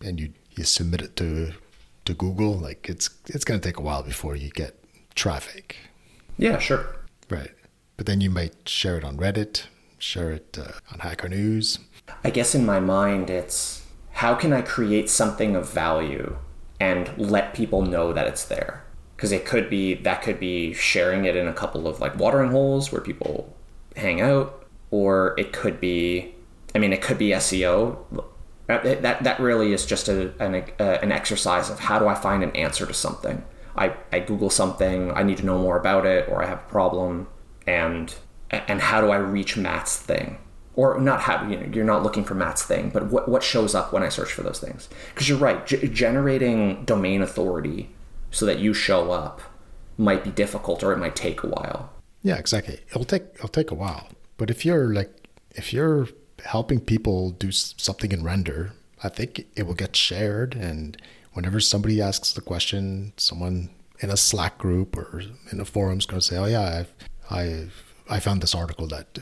[0.01, 1.51] and you you submit it to
[2.05, 4.75] to Google, like it's it's going to take a while before you get
[5.15, 5.75] traffic,
[6.37, 6.95] Yeah, sure.
[7.29, 7.51] right?
[7.97, 9.63] But then you might share it on Reddit,
[9.97, 11.79] share it uh, on Hacker News.
[12.23, 16.37] I guess in my mind, it's how can I create something of value
[16.79, 18.83] and let people know that it's there?
[19.19, 22.51] Because it could be that could be sharing it in a couple of like watering
[22.51, 23.53] holes where people
[23.97, 26.33] hang out, or it could be,
[26.73, 27.97] I mean, it could be SEO.
[28.67, 32.15] That that, that really is just a, an uh, an exercise of how do I
[32.15, 33.43] find an answer to something.
[33.75, 36.69] I, I Google something, I need to know more about it, or I have a
[36.69, 37.27] problem,
[37.67, 38.15] and
[38.49, 40.37] and how do I reach Matt's thing?
[40.75, 43.75] Or not how you know, you're not looking for Matt's thing, but what what shows
[43.75, 44.87] up when I search for those things?
[45.13, 47.89] Because you're right, g- generating domain authority
[48.31, 49.41] so that you show up
[49.97, 51.91] might be difficult, or it might take a while.
[52.23, 52.79] Yeah, exactly.
[52.89, 55.11] It'll take it'll take a while, but if you're like
[55.55, 56.07] if you're
[56.45, 60.55] helping people do something in render, I think it will get shared.
[60.55, 60.97] And
[61.33, 66.05] whenever somebody asks the question, someone in a Slack group or in a forum is
[66.05, 66.93] going to say, "Oh yeah, I've,
[67.29, 67.67] I
[68.15, 69.19] I found this article that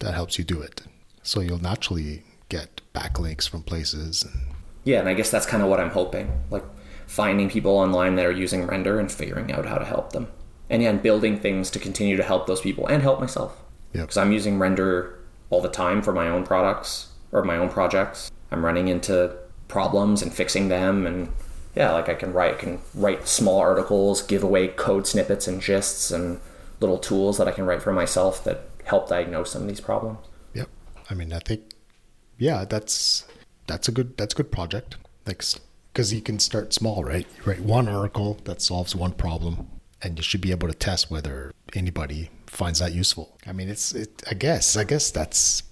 [0.00, 0.82] that helps you do it."
[1.22, 4.24] So you'll naturally get backlinks from places.
[4.24, 6.64] And Yeah, and I guess that's kind of what I'm hoping, like
[7.06, 10.28] finding people online that are using render and figuring out how to help them,
[10.68, 13.62] and yeah, and building things to continue to help those people and help myself.
[13.92, 14.04] Yep.
[14.04, 18.30] because I'm using render all the time for my own products or my own projects.
[18.50, 19.34] I'm running into
[19.68, 21.32] problems and fixing them, and
[21.74, 26.10] yeah, like I can write, can write small articles, give away code snippets and gists
[26.10, 26.40] and
[26.80, 30.18] little tools that I can write for myself that help diagnose some of these problems.
[30.54, 30.68] Yep.
[31.10, 31.62] I mean, I think,
[32.38, 33.24] yeah, that's
[33.66, 34.96] that's a good that's a good project.
[35.26, 35.42] Like,
[35.96, 37.26] because you can start small, right?
[37.38, 39.66] You write one article that solves one problem,
[40.02, 43.38] and you should be able to test whether anybody finds that useful.
[43.46, 44.22] I mean, it's it.
[44.30, 45.62] I guess I guess that's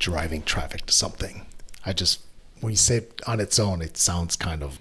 [0.00, 1.46] driving traffic to something.
[1.86, 2.22] I just
[2.60, 4.80] when you say it on its own, it sounds kind of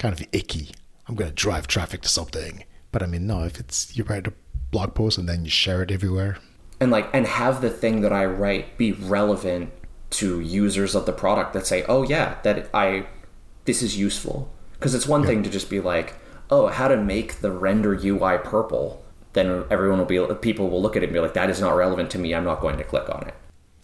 [0.00, 0.72] kind of icky.
[1.06, 3.44] I'm going to drive traffic to something, but I mean, no.
[3.44, 4.32] If it's you write a
[4.72, 6.38] blog post and then you share it everywhere,
[6.80, 9.72] and like and have the thing that I write be relevant
[10.08, 13.06] to users of the product that say, "Oh yeah, that I
[13.66, 16.14] this is useful." Because it's one thing to just be like,
[16.50, 19.02] "Oh, how to make the render UI purple."
[19.32, 21.76] Then everyone will be people will look at it and be like, "That is not
[21.76, 22.34] relevant to me.
[22.34, 23.34] I'm not going to click on it."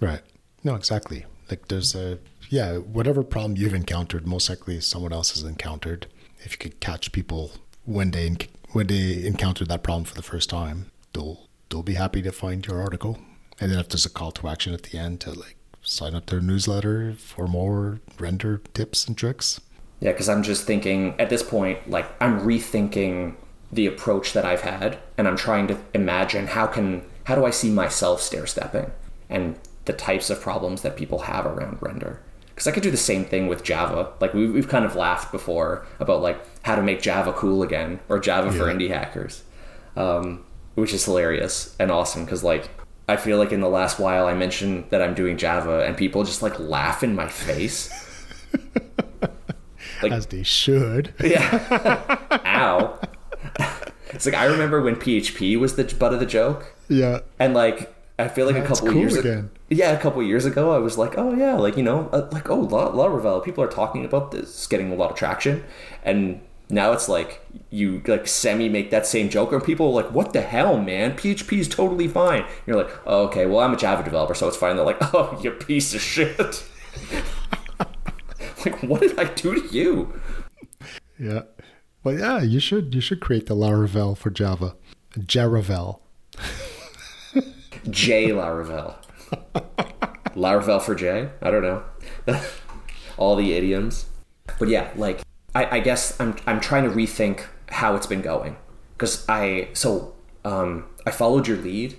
[0.01, 0.23] Right.
[0.65, 1.27] No, exactly.
[1.51, 2.19] Like there's a
[2.49, 6.07] yeah, whatever problem you've encountered, most likely someone else has encountered.
[6.41, 7.53] If you could catch people
[7.85, 8.37] when they
[8.73, 12.67] when they encounter that problem for the first time, they'll they'll be happy to find
[12.67, 13.19] your article.
[13.61, 16.27] And then if there's a call to action at the end to like sign up
[16.27, 19.61] to their newsletter for more render tips and tricks.
[20.03, 23.37] Yeah, because I'm just thinking at this point, like I'm rethinking
[23.71, 27.51] the approach that I've had, and I'm trying to imagine how can how do I
[27.51, 28.91] see myself stair stepping
[29.31, 32.21] and the types of problems that people have around render.
[32.49, 34.13] Because I could do the same thing with Java.
[34.21, 38.01] Like we've, we've kind of laughed before about like how to make Java cool again
[38.09, 39.45] or Java for indie hackers,
[39.97, 42.25] um, which is hilarious and awesome.
[42.25, 42.71] Because like
[43.09, 46.25] I feel like in the last while I mentioned that I'm doing Java and people
[46.25, 47.89] just like laugh in my face.
[50.03, 51.15] Like, As they should.
[51.25, 52.19] yeah.
[52.45, 52.99] Ow.
[54.11, 57.21] It's like I remember when PHP was the butt of the joke, Yeah.
[57.39, 59.51] and like I feel like a That's couple cool years again.
[59.71, 62.51] Yeah, a couple years ago, I was like, oh yeah, like you know, uh, like
[62.51, 65.65] oh, La- Laravel, people are talking about this, it's getting a lot of traction,
[66.05, 70.13] and now it's like you like semi make that same joke, and people are like,
[70.13, 71.17] what the hell, man?
[71.17, 72.45] PHP is totally fine.
[72.67, 74.77] You're like, oh, okay, well, I'm a Java developer, so it's fine.
[74.77, 76.65] They're like, oh, you piece of shit.
[78.67, 80.21] like, what did I do to you?
[81.19, 81.43] Yeah.
[82.05, 84.77] Well, yeah, you should you should create the Laravel for Java.
[85.19, 86.01] Jaravel.
[87.91, 88.97] J Laravel.
[90.35, 91.31] Laravel for J?
[91.41, 91.85] I don't know.
[93.17, 94.07] All the idioms.
[94.59, 95.23] But yeah, like
[95.55, 98.57] I, I guess I'm I'm trying to rethink how it's been going.
[98.95, 101.97] Because I so um, I followed your lead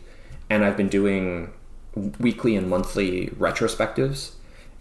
[0.49, 1.54] and I've been doing
[2.19, 4.34] weekly and monthly retrospectives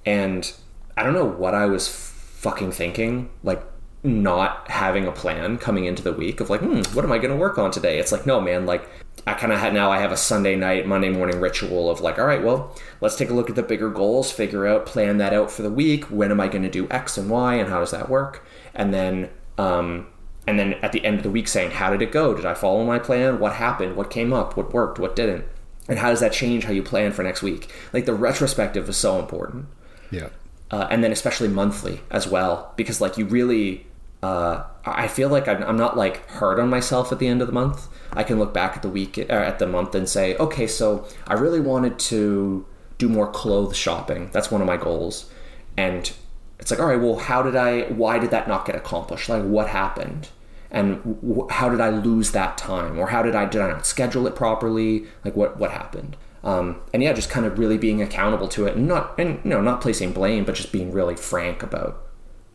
[0.05, 0.53] and
[0.96, 3.62] I don't know what I was fucking thinking, like
[4.05, 7.31] not having a plan coming into the week of like, hmm, what am I going
[7.31, 7.98] to work on today?
[7.98, 8.88] It's like, no, man, like
[9.26, 12.18] I kind of had now I have a Sunday night, Monday morning ritual of like,
[12.18, 15.33] all right, well, let's take a look at the bigger goals, figure out, plan that
[15.33, 16.05] out for the week.
[16.07, 18.44] When am I going to do X and Y, and how does that work?
[18.74, 20.09] And then, um,
[20.48, 22.35] and then at the end of the week, saying, how did it go?
[22.35, 23.38] Did I follow my plan?
[23.38, 23.94] What happened?
[23.94, 24.57] What came up?
[24.57, 24.98] What worked?
[24.98, 25.44] What didn't?
[25.88, 27.70] And how does that change how you plan for next week?
[27.92, 29.66] Like the retrospective is so important
[30.11, 30.28] Yeah.
[30.72, 33.87] Uh, and then especially monthly as well because like you really
[34.22, 37.46] uh, i feel like I'm, I'm not like hard on myself at the end of
[37.46, 37.88] the month.
[38.14, 41.06] I can look back at the week or at the month and say okay so
[41.26, 42.66] i really wanted to
[42.98, 44.30] do more clothes shopping.
[44.32, 45.28] That's one of my goals.
[45.76, 46.12] And
[46.61, 49.28] it's like all right well how did i why did that not get accomplished?
[49.28, 50.28] Like what happened?
[50.70, 52.98] And w- how did i lose that time?
[52.98, 55.06] Or how did i did i not schedule it properly?
[55.24, 58.76] Like what what happened um, and yeah just kind of really being accountable to it
[58.76, 62.05] and not and you know not placing blame but just being really frank about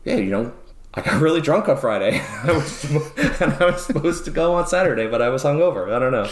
[0.03, 0.51] yeah you know
[0.93, 2.19] i got really drunk on friday.
[2.43, 2.83] I was,
[3.41, 5.93] and i was supposed to go on saturday but i was hungover.
[5.93, 6.29] I don't know.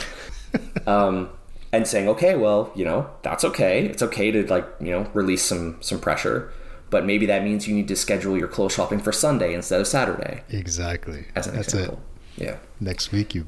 [0.87, 1.29] Um,
[1.73, 3.85] and saying okay well you know that's okay.
[3.85, 6.51] It's okay to like you know release some some pressure
[6.89, 9.87] but maybe that means you need to schedule your clothes shopping for sunday instead of
[9.87, 10.43] saturday.
[10.49, 11.25] Exactly.
[11.35, 12.01] as an That's example.
[12.37, 12.51] Yeah.
[12.51, 12.59] It.
[12.79, 13.47] Next week you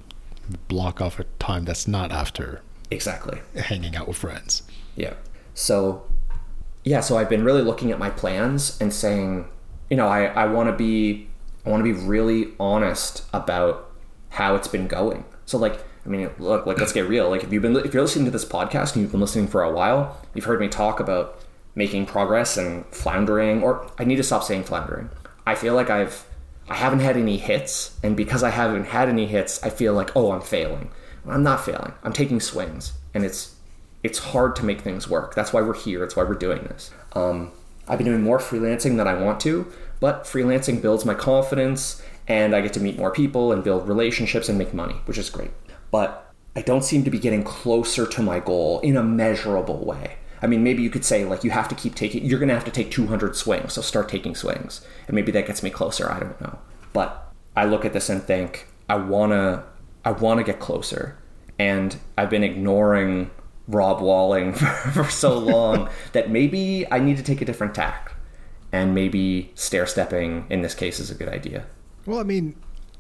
[0.68, 4.64] block off a time that's not after exactly hanging out with friends.
[4.96, 5.14] Yeah.
[5.54, 6.04] So,
[6.84, 9.48] yeah, so I've been really looking at my plans and saying,
[9.90, 11.28] you know, I, I want to be,
[11.66, 13.92] I want to be really honest about
[14.30, 15.26] how it's been going.
[15.46, 17.30] So like, I mean, look, like, let's get real.
[17.30, 19.62] Like, if you've been, if you're listening to this podcast and you've been listening for
[19.62, 21.44] a while, you've heard me talk about
[21.76, 25.10] making progress and floundering, or I need to stop saying floundering.
[25.46, 26.26] I feel like I've,
[26.70, 30.16] I haven't had any hits, and because I haven't had any hits, I feel like,
[30.16, 30.92] oh, I'm failing.
[31.30, 31.94] I'm not failing.
[32.04, 33.56] I'm taking swings, and it's
[34.04, 35.36] it's hard to make things work.
[35.36, 36.00] That's why we're here.
[36.00, 36.92] That's why we're doing this.
[37.14, 37.52] Um,
[37.88, 42.56] I've been doing more freelancing than I want to, but freelancing builds my confidence, and
[42.56, 45.52] I get to meet more people and build relationships and make money, which is great.
[45.90, 50.18] But I don't seem to be getting closer to my goal in a measurable way.
[50.42, 52.24] I mean, maybe you could say like you have to keep taking.
[52.26, 55.48] You're going to have to take 200 swings, so start taking swings, and maybe that
[55.48, 56.12] gets me closer.
[56.12, 56.60] I don't know,
[56.94, 59.64] but I look at this and think I wanna,
[60.08, 61.18] I wanna get closer,
[61.60, 63.30] and I've been ignoring
[63.68, 68.14] Rob Walling for, for so long that maybe I need to take a different tack,
[68.72, 71.66] and maybe stair stepping in this case is a good idea.
[72.06, 72.56] Well, I mean,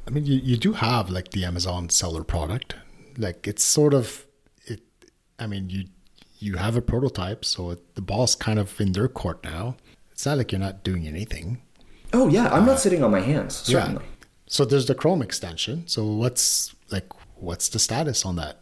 [0.06, 2.76] I mean, you, you do have like the Amazon seller product.
[3.17, 4.26] Like it's sort of
[4.65, 4.82] it.
[5.39, 5.86] I mean, you
[6.39, 9.78] you have a prototype, so it, the ball's kind of in their court now.
[10.12, 11.62] It's not like you're not doing anything.
[12.12, 13.56] Oh yeah, I'm not uh, sitting on my hands.
[13.56, 14.04] Certainly.
[14.04, 14.26] Yeah.
[14.48, 15.88] So there's the Chrome extension.
[15.88, 18.60] So what's like what's the status on that?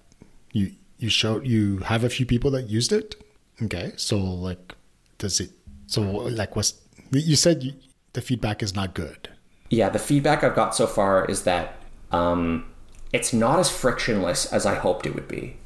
[0.52, 3.16] You you show you have a few people that used it.
[3.62, 4.76] Okay, so like
[5.18, 5.52] does it?
[5.88, 6.74] So like what's
[7.12, 7.64] you said?
[7.64, 7.74] You,
[8.14, 9.30] the feedback is not good.
[9.70, 11.76] Yeah, the feedback I've got so far is that
[12.12, 12.66] um,
[13.12, 15.58] it's not as frictionless as I hoped it would be.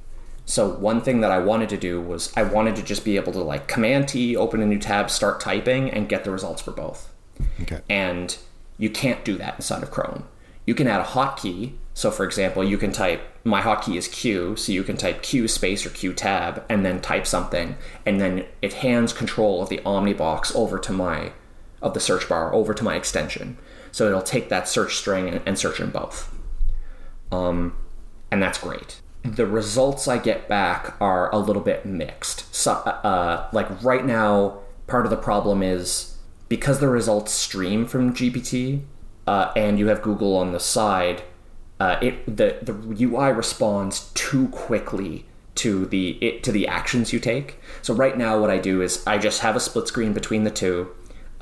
[0.46, 3.32] So one thing that I wanted to do was I wanted to just be able
[3.34, 6.72] to like Command T, open a new tab, start typing, and get the results for
[6.72, 7.14] both.
[7.62, 7.82] Okay.
[7.88, 8.36] And
[8.80, 10.28] you can't do that inside of Chrome.
[10.66, 11.74] You can add a hotkey.
[12.00, 15.50] So, for example, you can type my hotkey is Q, so you can type Q
[15.50, 19.80] space or Q tab, and then type something, and then it hands control of the
[19.80, 21.34] Omnibox over to my
[21.82, 23.58] of the search bar over to my extension.
[23.92, 26.34] So it'll take that search string and, search in both.
[27.34, 27.76] Um,
[28.32, 29.02] and that's great.
[29.24, 32.56] The results I get back are a little bit mixed.
[32.56, 36.16] So, uh, like right now, part of the problem is
[36.48, 38.84] because the results stream from GPT
[39.28, 41.24] uh, and you have Google on the side,
[41.80, 45.26] uh, it the the UI responds too quickly
[45.56, 47.60] to the it, to the actions you take.
[47.82, 50.52] So right now, what I do is I just have a split screen between the
[50.52, 50.92] two.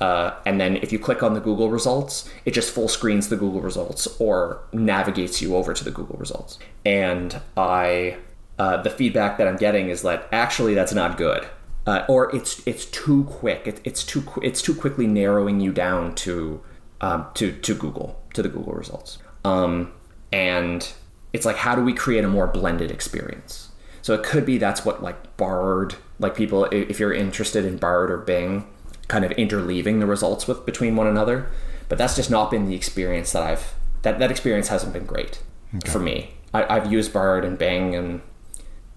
[0.00, 3.36] Uh, and then if you click on the Google results, it just full screens the
[3.36, 6.58] Google results or navigates you over to the Google results.
[6.86, 8.18] And I,
[8.60, 11.48] uh, the feedback that I'm getting is that actually that's not good,
[11.86, 13.66] uh, or it's it's too quick.
[13.66, 16.60] It, it's too it's too quickly narrowing you down to
[17.00, 19.18] um, to to Google to the Google results.
[19.44, 19.92] Um,
[20.32, 20.92] and
[21.32, 23.70] it's like how do we create a more blended experience?
[24.02, 28.10] So it could be that's what like Bard, like people if you're interested in Bard
[28.10, 28.66] or Bing
[29.08, 31.50] kind of interleaving the results with between one another.
[31.88, 35.42] But that's just not been the experience that I've that that experience hasn't been great
[35.76, 35.90] okay.
[35.90, 36.34] for me.
[36.54, 38.22] I, I've used Bard and Bing and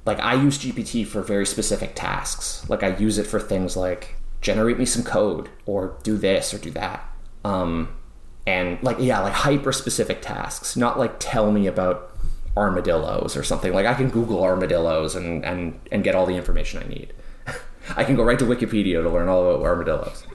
[0.05, 2.67] like I use GPT for very specific tasks.
[2.69, 6.57] Like I use it for things like generate me some code or do this or
[6.57, 7.03] do that.
[7.43, 7.89] Um,
[8.51, 12.11] and like yeah, like hyper specific tasks, not like tell me about
[12.57, 13.73] armadillos or something.
[13.73, 17.13] Like I can Google armadillos and and and get all the information I need.
[17.95, 20.25] I can go right to Wikipedia to learn all about armadillos.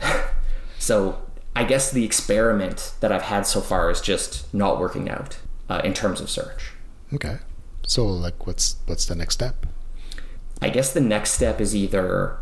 [0.78, 1.20] so
[1.54, 5.82] I guess the experiment that I've had so far is just not working out uh,
[5.84, 6.72] in terms of search.
[7.12, 7.38] Okay.
[7.86, 9.66] So like, what's what's the next step?
[10.62, 12.38] I guess the next step is either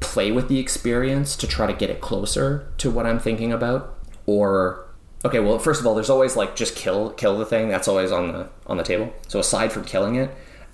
[0.00, 3.97] play with the experience to try to get it closer to what I'm thinking about,
[4.28, 4.84] or
[5.24, 7.68] okay, well, first of all, there's always like just kill kill the thing.
[7.68, 9.12] That's always on the on the table.
[9.26, 10.30] So aside from killing it,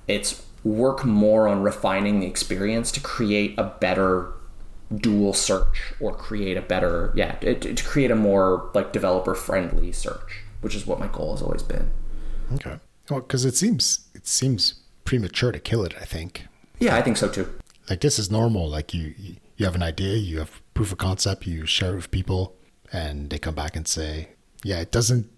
[0.09, 4.32] it's work more on refining the experience to create a better
[4.94, 9.90] dual search or create a better yeah to, to create a more like developer friendly
[9.90, 11.90] search which is what my goal has always been.
[12.55, 12.78] Okay.
[13.09, 16.46] Well because it seems it seems premature to kill it i think.
[16.80, 17.48] Yeah i think so too.
[17.88, 18.68] Like this is normal.
[18.68, 19.14] Like you
[19.57, 22.57] you have an idea you have proof of concept you share it with people
[22.95, 24.28] and they come back and say
[24.62, 25.28] yeah it doesn't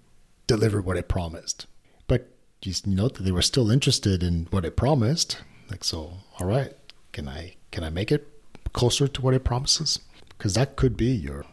[0.47, 1.67] deliver what it promised
[2.07, 2.29] But
[2.63, 5.39] you note that they were still interested in what it promised.
[5.71, 6.75] Like, so, all right,
[7.13, 8.27] can I can I make it
[8.73, 10.01] closer to what it promises?
[10.29, 11.45] Because that could be your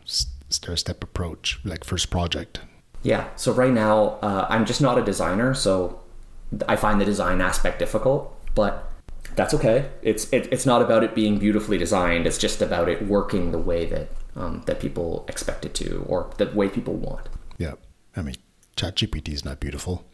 [0.50, 2.60] stair step approach, like first project.
[3.02, 3.28] Yeah.
[3.36, 6.00] So right now, uh, I'm just not a designer, so
[6.68, 8.92] I find the design aspect difficult, but
[9.36, 9.90] that's okay.
[10.02, 12.28] It's it, it's not about it being beautifully designed.
[12.28, 16.32] It's just about it working the way that um, that people expect it to, or
[16.38, 17.30] the way people want.
[17.58, 17.74] Yeah.
[18.16, 18.36] I mean,
[18.76, 20.06] ChatGPT is not beautiful.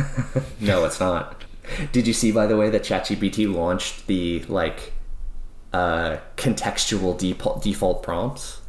[0.60, 1.44] no, it's not.
[1.92, 4.92] Did you see, by the way, that ChatGPT launched the like
[5.72, 8.60] uh, contextual default default prompts?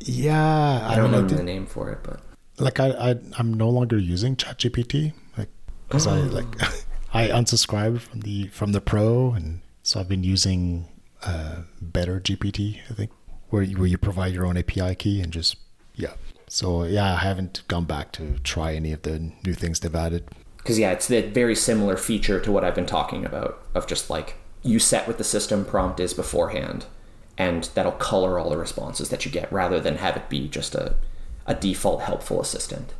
[0.00, 2.20] Yeah, I, I don't remember the name for it, but
[2.58, 5.48] like I, I I'm no longer using ChatGPT, like
[5.88, 6.46] because I like
[7.12, 10.88] I unsubscribed from the from the Pro, and so I've been using
[11.24, 13.10] uh, Better GPT, I think,
[13.50, 15.56] where you, where you provide your own API key and just
[15.94, 16.14] yeah
[16.48, 20.28] so yeah, I haven't gone back to try any of the new things they've added.
[20.56, 24.10] Because yeah, it's the very similar feature to what I've been talking about of just
[24.10, 26.86] like you set what the system prompt is beforehand,
[27.36, 30.74] and that'll color all the responses that you get rather than have it be just
[30.74, 30.96] a,
[31.46, 32.94] a default helpful assistant.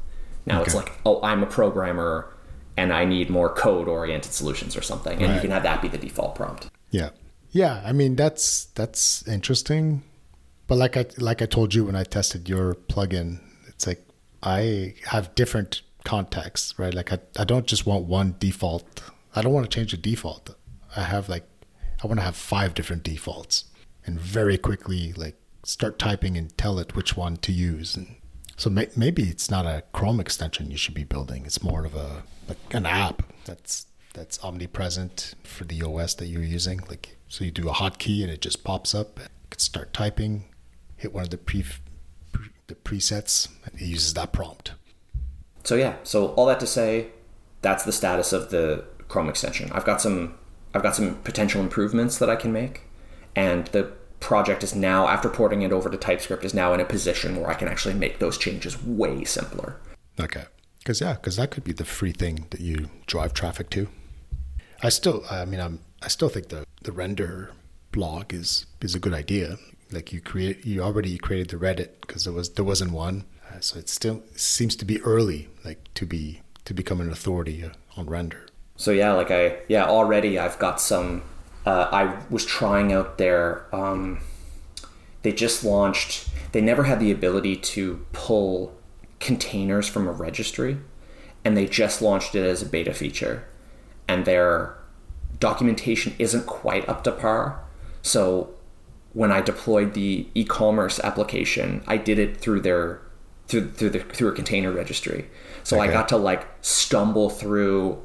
[0.46, 0.66] Now okay.
[0.66, 2.32] it's like, oh, I'm a programmer
[2.76, 5.34] and I need more code oriented solutions or something, and right.
[5.34, 6.68] you can have that be the default prompt.
[6.90, 7.10] Yeah,
[7.50, 7.82] yeah.
[7.84, 10.02] I mean, that's that's interesting.
[10.68, 14.06] But like I like I told you when I tested your plugin, it's like
[14.42, 16.94] I have different contexts, right?
[16.94, 19.02] Like I, I don't just want one default.
[19.34, 20.54] I don't want to change the default.
[20.94, 21.48] I have like
[22.02, 23.64] I want to have five different defaults
[24.04, 28.14] and very quickly like start typing and tell it which one to use and
[28.56, 31.46] so may, maybe it's not a Chrome extension you should be building.
[31.46, 36.42] It's more of a like an app that's that's omnipresent for the OS that you're
[36.42, 36.80] using.
[36.88, 39.18] Like so you do a hotkey and it just pops up.
[39.18, 40.44] You can start typing
[40.98, 41.64] hit one of the pre,
[42.32, 44.72] pre the presets and it uses that prompt.
[45.64, 47.08] So yeah, so all that to say,
[47.62, 49.70] that's the status of the Chrome extension.
[49.72, 50.34] I've got some
[50.74, 52.82] I've got some potential improvements that I can make,
[53.34, 56.84] and the project is now after porting it over to TypeScript is now in a
[56.84, 59.76] position where I can actually make those changes way simpler.
[60.20, 60.44] Okay,
[60.78, 63.88] because yeah, because that could be the free thing that you drive traffic to.
[64.82, 67.50] I still, I mean, I'm I still think the the render
[67.92, 69.56] blog is is a good idea
[69.92, 73.24] like you create you already created the reddit because there was there wasn't one.
[73.50, 77.64] Uh, so it still seems to be early like to be to become an authority
[77.64, 78.46] uh, on render.
[78.76, 81.22] So yeah like i yeah already i've got some
[81.66, 84.20] uh, i was trying out their um,
[85.22, 88.74] they just launched they never had the ability to pull
[89.18, 90.78] containers from a registry
[91.44, 93.44] and they just launched it as a beta feature.
[94.06, 94.76] And their
[95.40, 97.64] documentation isn't quite up to par.
[98.02, 98.50] So
[99.18, 103.02] when I deployed the e-commerce application, I did it through their
[103.48, 105.28] through through the through a container registry.
[105.64, 105.88] So okay.
[105.88, 108.00] I got to like stumble through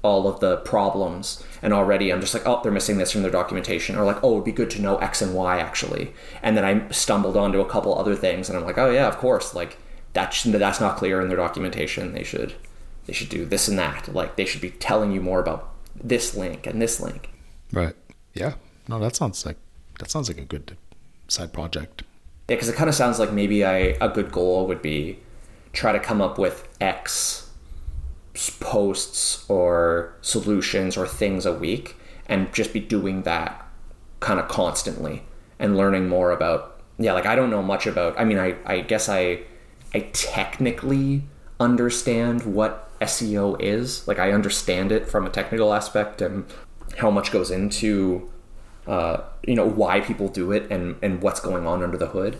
[0.00, 3.30] all of the problems and already i'm just like oh they're missing this from their
[3.30, 6.14] documentation or like oh it'd be good to know x and y actually.
[6.42, 9.18] And then i stumbled onto a couple other things and i'm like oh yeah of
[9.18, 9.76] course like
[10.14, 12.14] that that's not clear in their documentation.
[12.14, 12.54] They should
[13.04, 14.14] they should do this and that.
[14.14, 17.28] Like they should be telling you more about this link and this link.
[17.70, 17.96] Right.
[18.32, 18.54] Yeah.
[18.88, 19.58] No that sounds like
[19.98, 20.76] that sounds like a good
[21.28, 22.02] side project.
[22.02, 22.08] Yeah
[22.46, 25.18] because it kind of sounds like maybe I, a good goal would be
[25.72, 27.50] try to come up with x
[28.60, 33.66] posts or solutions or things a week and just be doing that
[34.20, 35.22] kind of constantly
[35.58, 38.80] and learning more about yeah like i don't know much about i mean i, I
[38.80, 39.40] guess i
[39.92, 41.22] i technically
[41.60, 44.06] understand what seo is.
[44.08, 46.44] Like i understand it from a technical aspect and
[46.98, 48.30] how much goes into
[48.86, 52.38] uh, you know why people do it and and what's going on under the hood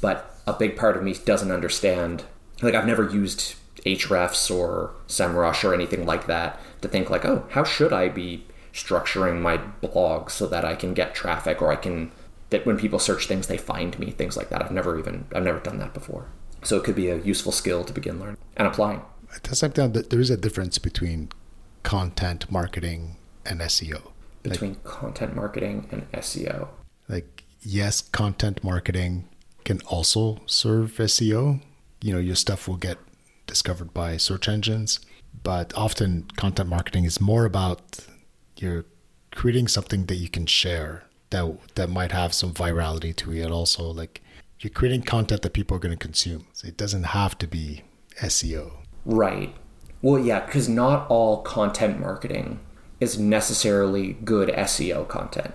[0.00, 2.24] but a big part of me doesn't understand
[2.62, 7.46] like i've never used Ahrefs or SEMrush or anything like that to think like, oh,
[7.50, 11.76] how should I be structuring my blog so that I can get traffic or I
[11.76, 12.12] can
[12.50, 14.62] that when people search things they find me, things like that.
[14.62, 16.26] I've never even I've never done that before.
[16.62, 19.02] So it could be a useful skill to begin learning and applying.
[19.34, 21.30] At the same time, there is a difference between
[21.82, 24.11] content marketing and SEO.
[24.42, 26.68] Between like, content marketing and SEO.
[27.08, 29.28] Like yes, content marketing
[29.64, 31.60] can also serve SEO.
[32.00, 32.98] You know, your stuff will get
[33.46, 35.00] discovered by search engines.
[35.42, 38.06] But often content marketing is more about
[38.56, 38.84] you're
[39.34, 43.84] creating something that you can share that that might have some virality to it also
[43.84, 44.20] like
[44.60, 46.46] you're creating content that people are going to consume.
[46.52, 47.82] So it doesn't have to be
[48.20, 48.72] SEO.
[49.04, 49.54] Right.
[50.02, 52.60] Well, yeah, because not all content marketing
[53.02, 55.52] is necessarily good SEO content.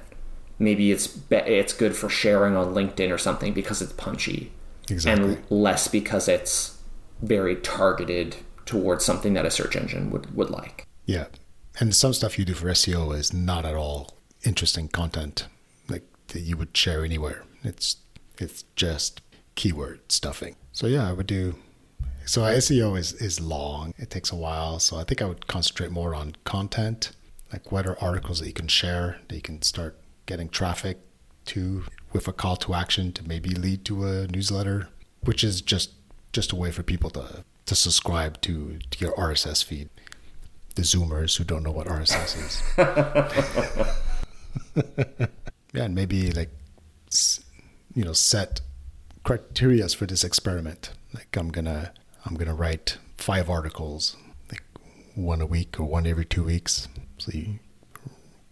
[0.60, 4.52] Maybe it's be- it's good for sharing on LinkedIn or something because it's punchy,
[4.90, 5.36] exactly.
[5.36, 6.78] and less because it's
[7.22, 8.36] very targeted
[8.66, 10.86] towards something that a search engine would, would like.
[11.06, 11.28] Yeah.
[11.80, 15.48] And some stuff you do for SEO is not at all interesting content
[15.88, 17.44] like that you would share anywhere.
[17.64, 17.98] It's
[18.40, 19.22] it's just
[19.56, 20.56] keyword stuffing.
[20.74, 21.56] So yeah, I would do
[22.26, 23.94] so SEO is is long.
[23.98, 24.80] It takes a while.
[24.80, 27.12] So I think I would concentrate more on content,
[27.52, 30.98] like what are articles that you can share that you can start getting traffic
[31.46, 31.84] to
[32.14, 34.90] with a call to action to maybe lead to a newsletter,
[35.22, 35.92] which is just
[36.34, 39.90] just a way for people to to subscribe to, to your RSS feed.
[40.76, 42.62] The Zoomers who don't know what RSS is.
[45.74, 46.52] yeah, and maybe like
[47.96, 48.62] you know set
[49.26, 50.92] criterias for this experiment.
[51.14, 51.94] Like I'm gonna
[52.26, 54.16] I'm gonna write five articles,
[54.52, 54.64] like
[55.16, 56.88] one a week or one every two weeks.
[57.18, 57.60] So you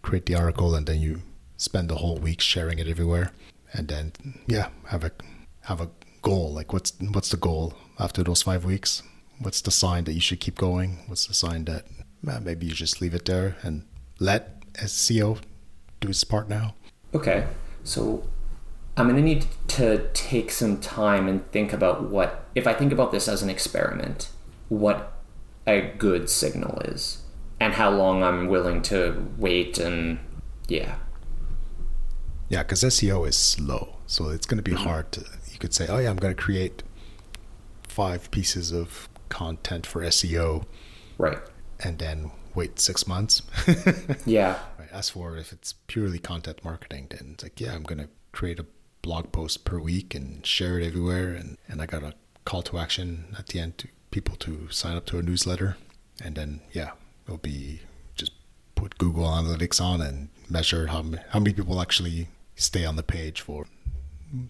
[0.02, 1.22] create the article and then you
[1.56, 3.32] spend the whole week sharing it everywhere,
[3.72, 4.12] and then
[4.46, 5.12] yeah, have a
[5.62, 5.90] have a
[6.22, 6.52] goal?
[6.52, 9.02] Like, what's what's the goal after those five weeks?
[9.38, 10.98] What's the sign that you should keep going?
[11.06, 11.86] What's the sign that
[12.22, 13.84] well, maybe you just leave it there and
[14.18, 15.40] let SEO
[16.00, 16.74] do its part now?
[17.14, 17.46] Okay,
[17.84, 18.26] so
[18.96, 22.92] I'm going to need to take some time and think about what, if I think
[22.92, 24.30] about this as an experiment,
[24.68, 25.12] what
[25.66, 27.22] a good signal is
[27.60, 30.18] and how long I'm willing to wait and
[30.68, 30.96] yeah.
[32.48, 33.96] Yeah, because SEO is slow.
[34.06, 34.84] So it's going to be mm-hmm.
[34.84, 35.24] hard to
[35.56, 36.82] you could say, oh yeah, I'm going to create
[37.88, 40.64] five pieces of content for SEO.
[41.16, 41.38] Right.
[41.80, 43.40] And then wait six months.
[44.26, 44.58] yeah.
[44.78, 44.92] Right.
[44.92, 48.58] As for if it's purely content marketing, then it's like, yeah, I'm going to create
[48.58, 48.66] a
[49.00, 51.28] blog post per week and share it everywhere.
[51.32, 52.12] And, and I got a
[52.44, 55.78] call to action at the end to people to sign up to a newsletter.
[56.22, 56.90] And then, yeah,
[57.26, 57.80] it'll be
[58.14, 58.32] just
[58.74, 63.40] put Google Analytics on and measure how, how many people actually stay on the page
[63.40, 63.66] for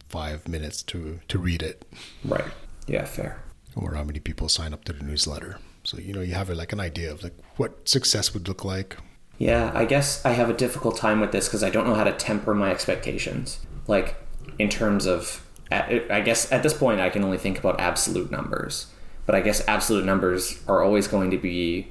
[0.08, 1.84] five minutes to to read it.
[2.24, 2.52] Right.
[2.86, 3.04] Yeah.
[3.04, 3.42] Fair.
[3.74, 5.58] Or how many people sign up to the newsletter.
[5.84, 8.96] So you know you have like an idea of like what success would look like.
[9.38, 12.04] Yeah, I guess I have a difficult time with this because I don't know how
[12.04, 13.60] to temper my expectations.
[13.86, 14.16] Like
[14.58, 18.86] in terms of, I guess at this point I can only think about absolute numbers.
[19.26, 21.88] But I guess absolute numbers are always going to be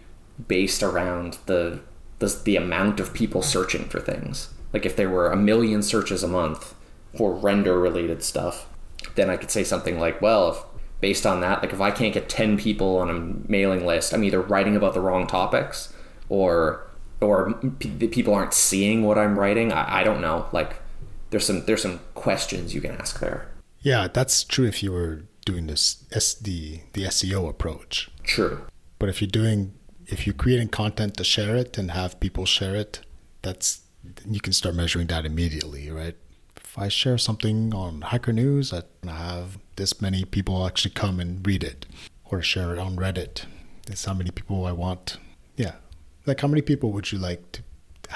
[0.47, 1.79] based around the
[2.19, 4.49] the, the amount of people searching for things.
[4.71, 6.73] Like if there were a million searches a month,
[7.15, 8.67] for render related stuff,
[9.15, 10.63] then I could say something like, well, if,
[11.01, 14.23] based on that, like if I can't get 10 people on a mailing list, I'm
[14.23, 15.93] either writing about the wrong topics
[16.29, 16.81] or
[17.21, 19.71] or p- people aren't seeing what I'm writing.
[19.71, 20.47] I, I don't know.
[20.51, 20.75] Like
[21.29, 23.49] there's some there's some questions you can ask there.
[23.79, 28.09] Yeah, that's true if you were doing this SD the SEO approach.
[28.23, 28.65] True.
[28.99, 29.73] But if you're doing
[30.07, 33.01] if you're creating content to share it and have people share it,
[33.41, 33.81] that's
[34.29, 36.15] you can start measuring that immediately, right?
[36.75, 41.45] if I share something on Hacker News, I have this many people actually come and
[41.47, 41.85] read it,
[42.25, 43.45] or share it on Reddit.
[43.87, 45.17] This how many people I want.
[45.55, 45.75] Yeah,
[46.25, 47.61] Like, how many people would you like to,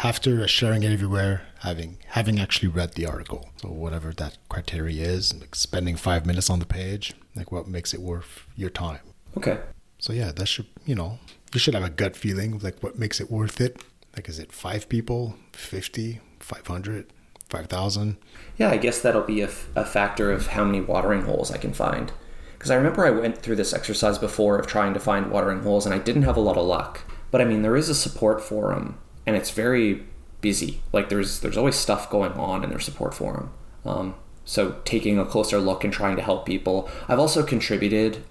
[0.03, 3.49] after sharing it everywhere, having having actually read the article?
[3.61, 7.93] So whatever that criteria is, like spending five minutes on the page, like what makes
[7.93, 8.99] it worth your time?
[9.37, 9.59] Okay.
[9.99, 11.19] So yeah, that should you know
[11.53, 13.81] you should have a gut feeling of like what makes it worth it.
[14.15, 17.13] Like, is it five people, 50, 500,
[17.47, 18.17] 5,000?
[18.57, 21.57] Yeah, I guess that'll be a, f- a factor of how many watering holes I
[21.57, 22.11] can find.
[22.53, 25.85] Because I remember I went through this exercise before of trying to find watering holes,
[25.85, 27.01] and I didn't have a lot of luck.
[27.31, 30.03] But I mean, there is a support forum, and it's very
[30.41, 30.81] busy.
[30.91, 33.51] Like there's there's always stuff going on in their support forum.
[33.85, 36.89] Um, so taking a closer look and trying to help people.
[37.07, 38.23] I've also contributed.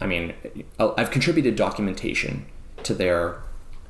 [0.00, 0.34] I mean,
[0.78, 2.46] I've contributed documentation
[2.84, 3.42] to their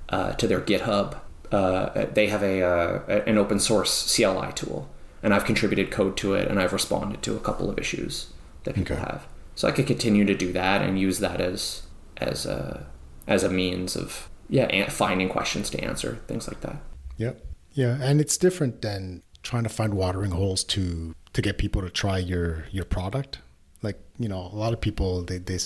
[0.09, 1.19] uh, to their GitHub.
[1.53, 4.89] Uh, they have a uh, an open source CLI tool,
[5.23, 8.33] and I've contributed code to it, and I've responded to a couple of issues
[8.65, 9.05] that people Okay.
[9.05, 9.27] have.
[9.55, 11.83] So I could continue to do that and use that as
[12.17, 12.87] as a
[13.27, 16.77] as a means of yeah finding questions to answer things like that.
[17.17, 17.45] Yep.
[17.73, 21.91] Yeah, and it's different than trying to find watering holes to to get people to
[21.91, 23.39] try your your product.
[23.83, 25.59] Like you know, a lot of people they they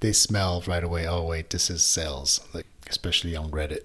[0.00, 1.06] they smell right away.
[1.06, 2.40] Oh wait, this is sales.
[2.52, 3.84] Like especially on Reddit.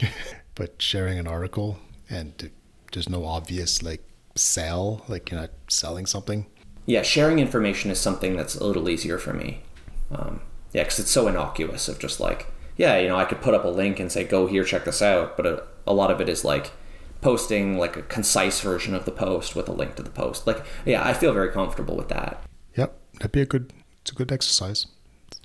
[0.54, 1.78] but sharing an article
[2.08, 2.50] and
[2.92, 4.02] there's no obvious like
[4.36, 6.46] sell, like you're not selling something.
[6.86, 9.62] Yeah, sharing information is something that's a little easier for me.
[10.10, 10.42] Um,
[10.72, 13.64] yeah, because it's so innocuous of just like yeah, you know, I could put up
[13.64, 15.36] a link and say go here, check this out.
[15.36, 16.72] But a, a lot of it is like
[17.20, 20.46] posting like a concise version of the post with a link to the post.
[20.46, 22.42] Like yeah, I feel very comfortable with that.
[22.76, 23.72] Yep, that'd be a good.
[24.02, 24.86] It's a good exercise.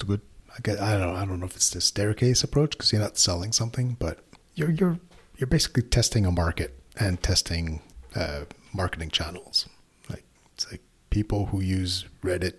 [0.06, 0.22] Good.
[0.56, 0.80] I get.
[0.80, 1.16] I don't.
[1.16, 4.20] I don't know if it's the staircase approach because you're not selling something, but
[4.56, 5.00] you're you're
[5.38, 7.82] you're basically testing a market and testing
[8.16, 8.42] uh,
[8.74, 9.68] marketing channels.
[10.10, 10.24] Like
[10.54, 12.56] it's like people who use Reddit,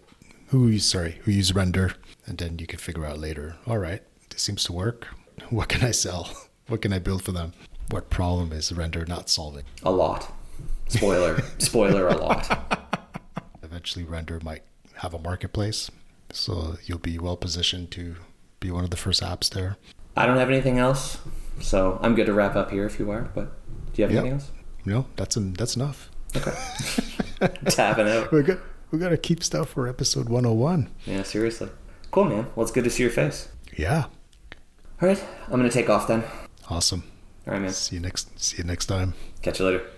[0.48, 1.94] who use sorry, who use Render,
[2.26, 3.56] and then you can figure out later.
[3.66, 5.06] All right, this seems to work.
[5.48, 6.30] What can I sell?
[6.68, 7.52] What can I build for them?
[7.90, 9.64] What problem is Render not solving?
[9.82, 10.32] A lot.
[10.86, 11.42] Spoiler.
[11.58, 12.46] Spoiler a lot.
[13.64, 14.62] eventually render might
[14.94, 15.90] have a marketplace
[16.32, 18.16] so you'll be well positioned to
[18.60, 19.76] be one of the first apps there
[20.16, 21.18] I don't have anything else,
[21.60, 23.30] so I'm good to wrap up here if you are.
[23.34, 23.52] But
[23.92, 24.20] do you have Yep.
[24.24, 24.50] anything else?
[24.84, 26.52] no that's that's enough Okay,
[27.70, 28.30] Tapping out.
[28.32, 28.58] we got
[28.90, 31.68] we got to keep stuff for episode 101 Yeah, seriously.
[32.10, 32.46] Cool, man.
[32.56, 33.48] Well, it's good to see your face.
[33.76, 34.04] yeah
[35.00, 36.24] All right, I'm gonna take off then.
[36.68, 37.04] awesome
[37.46, 37.72] All right, man.
[37.72, 39.82] see you next see you next time Catch you later.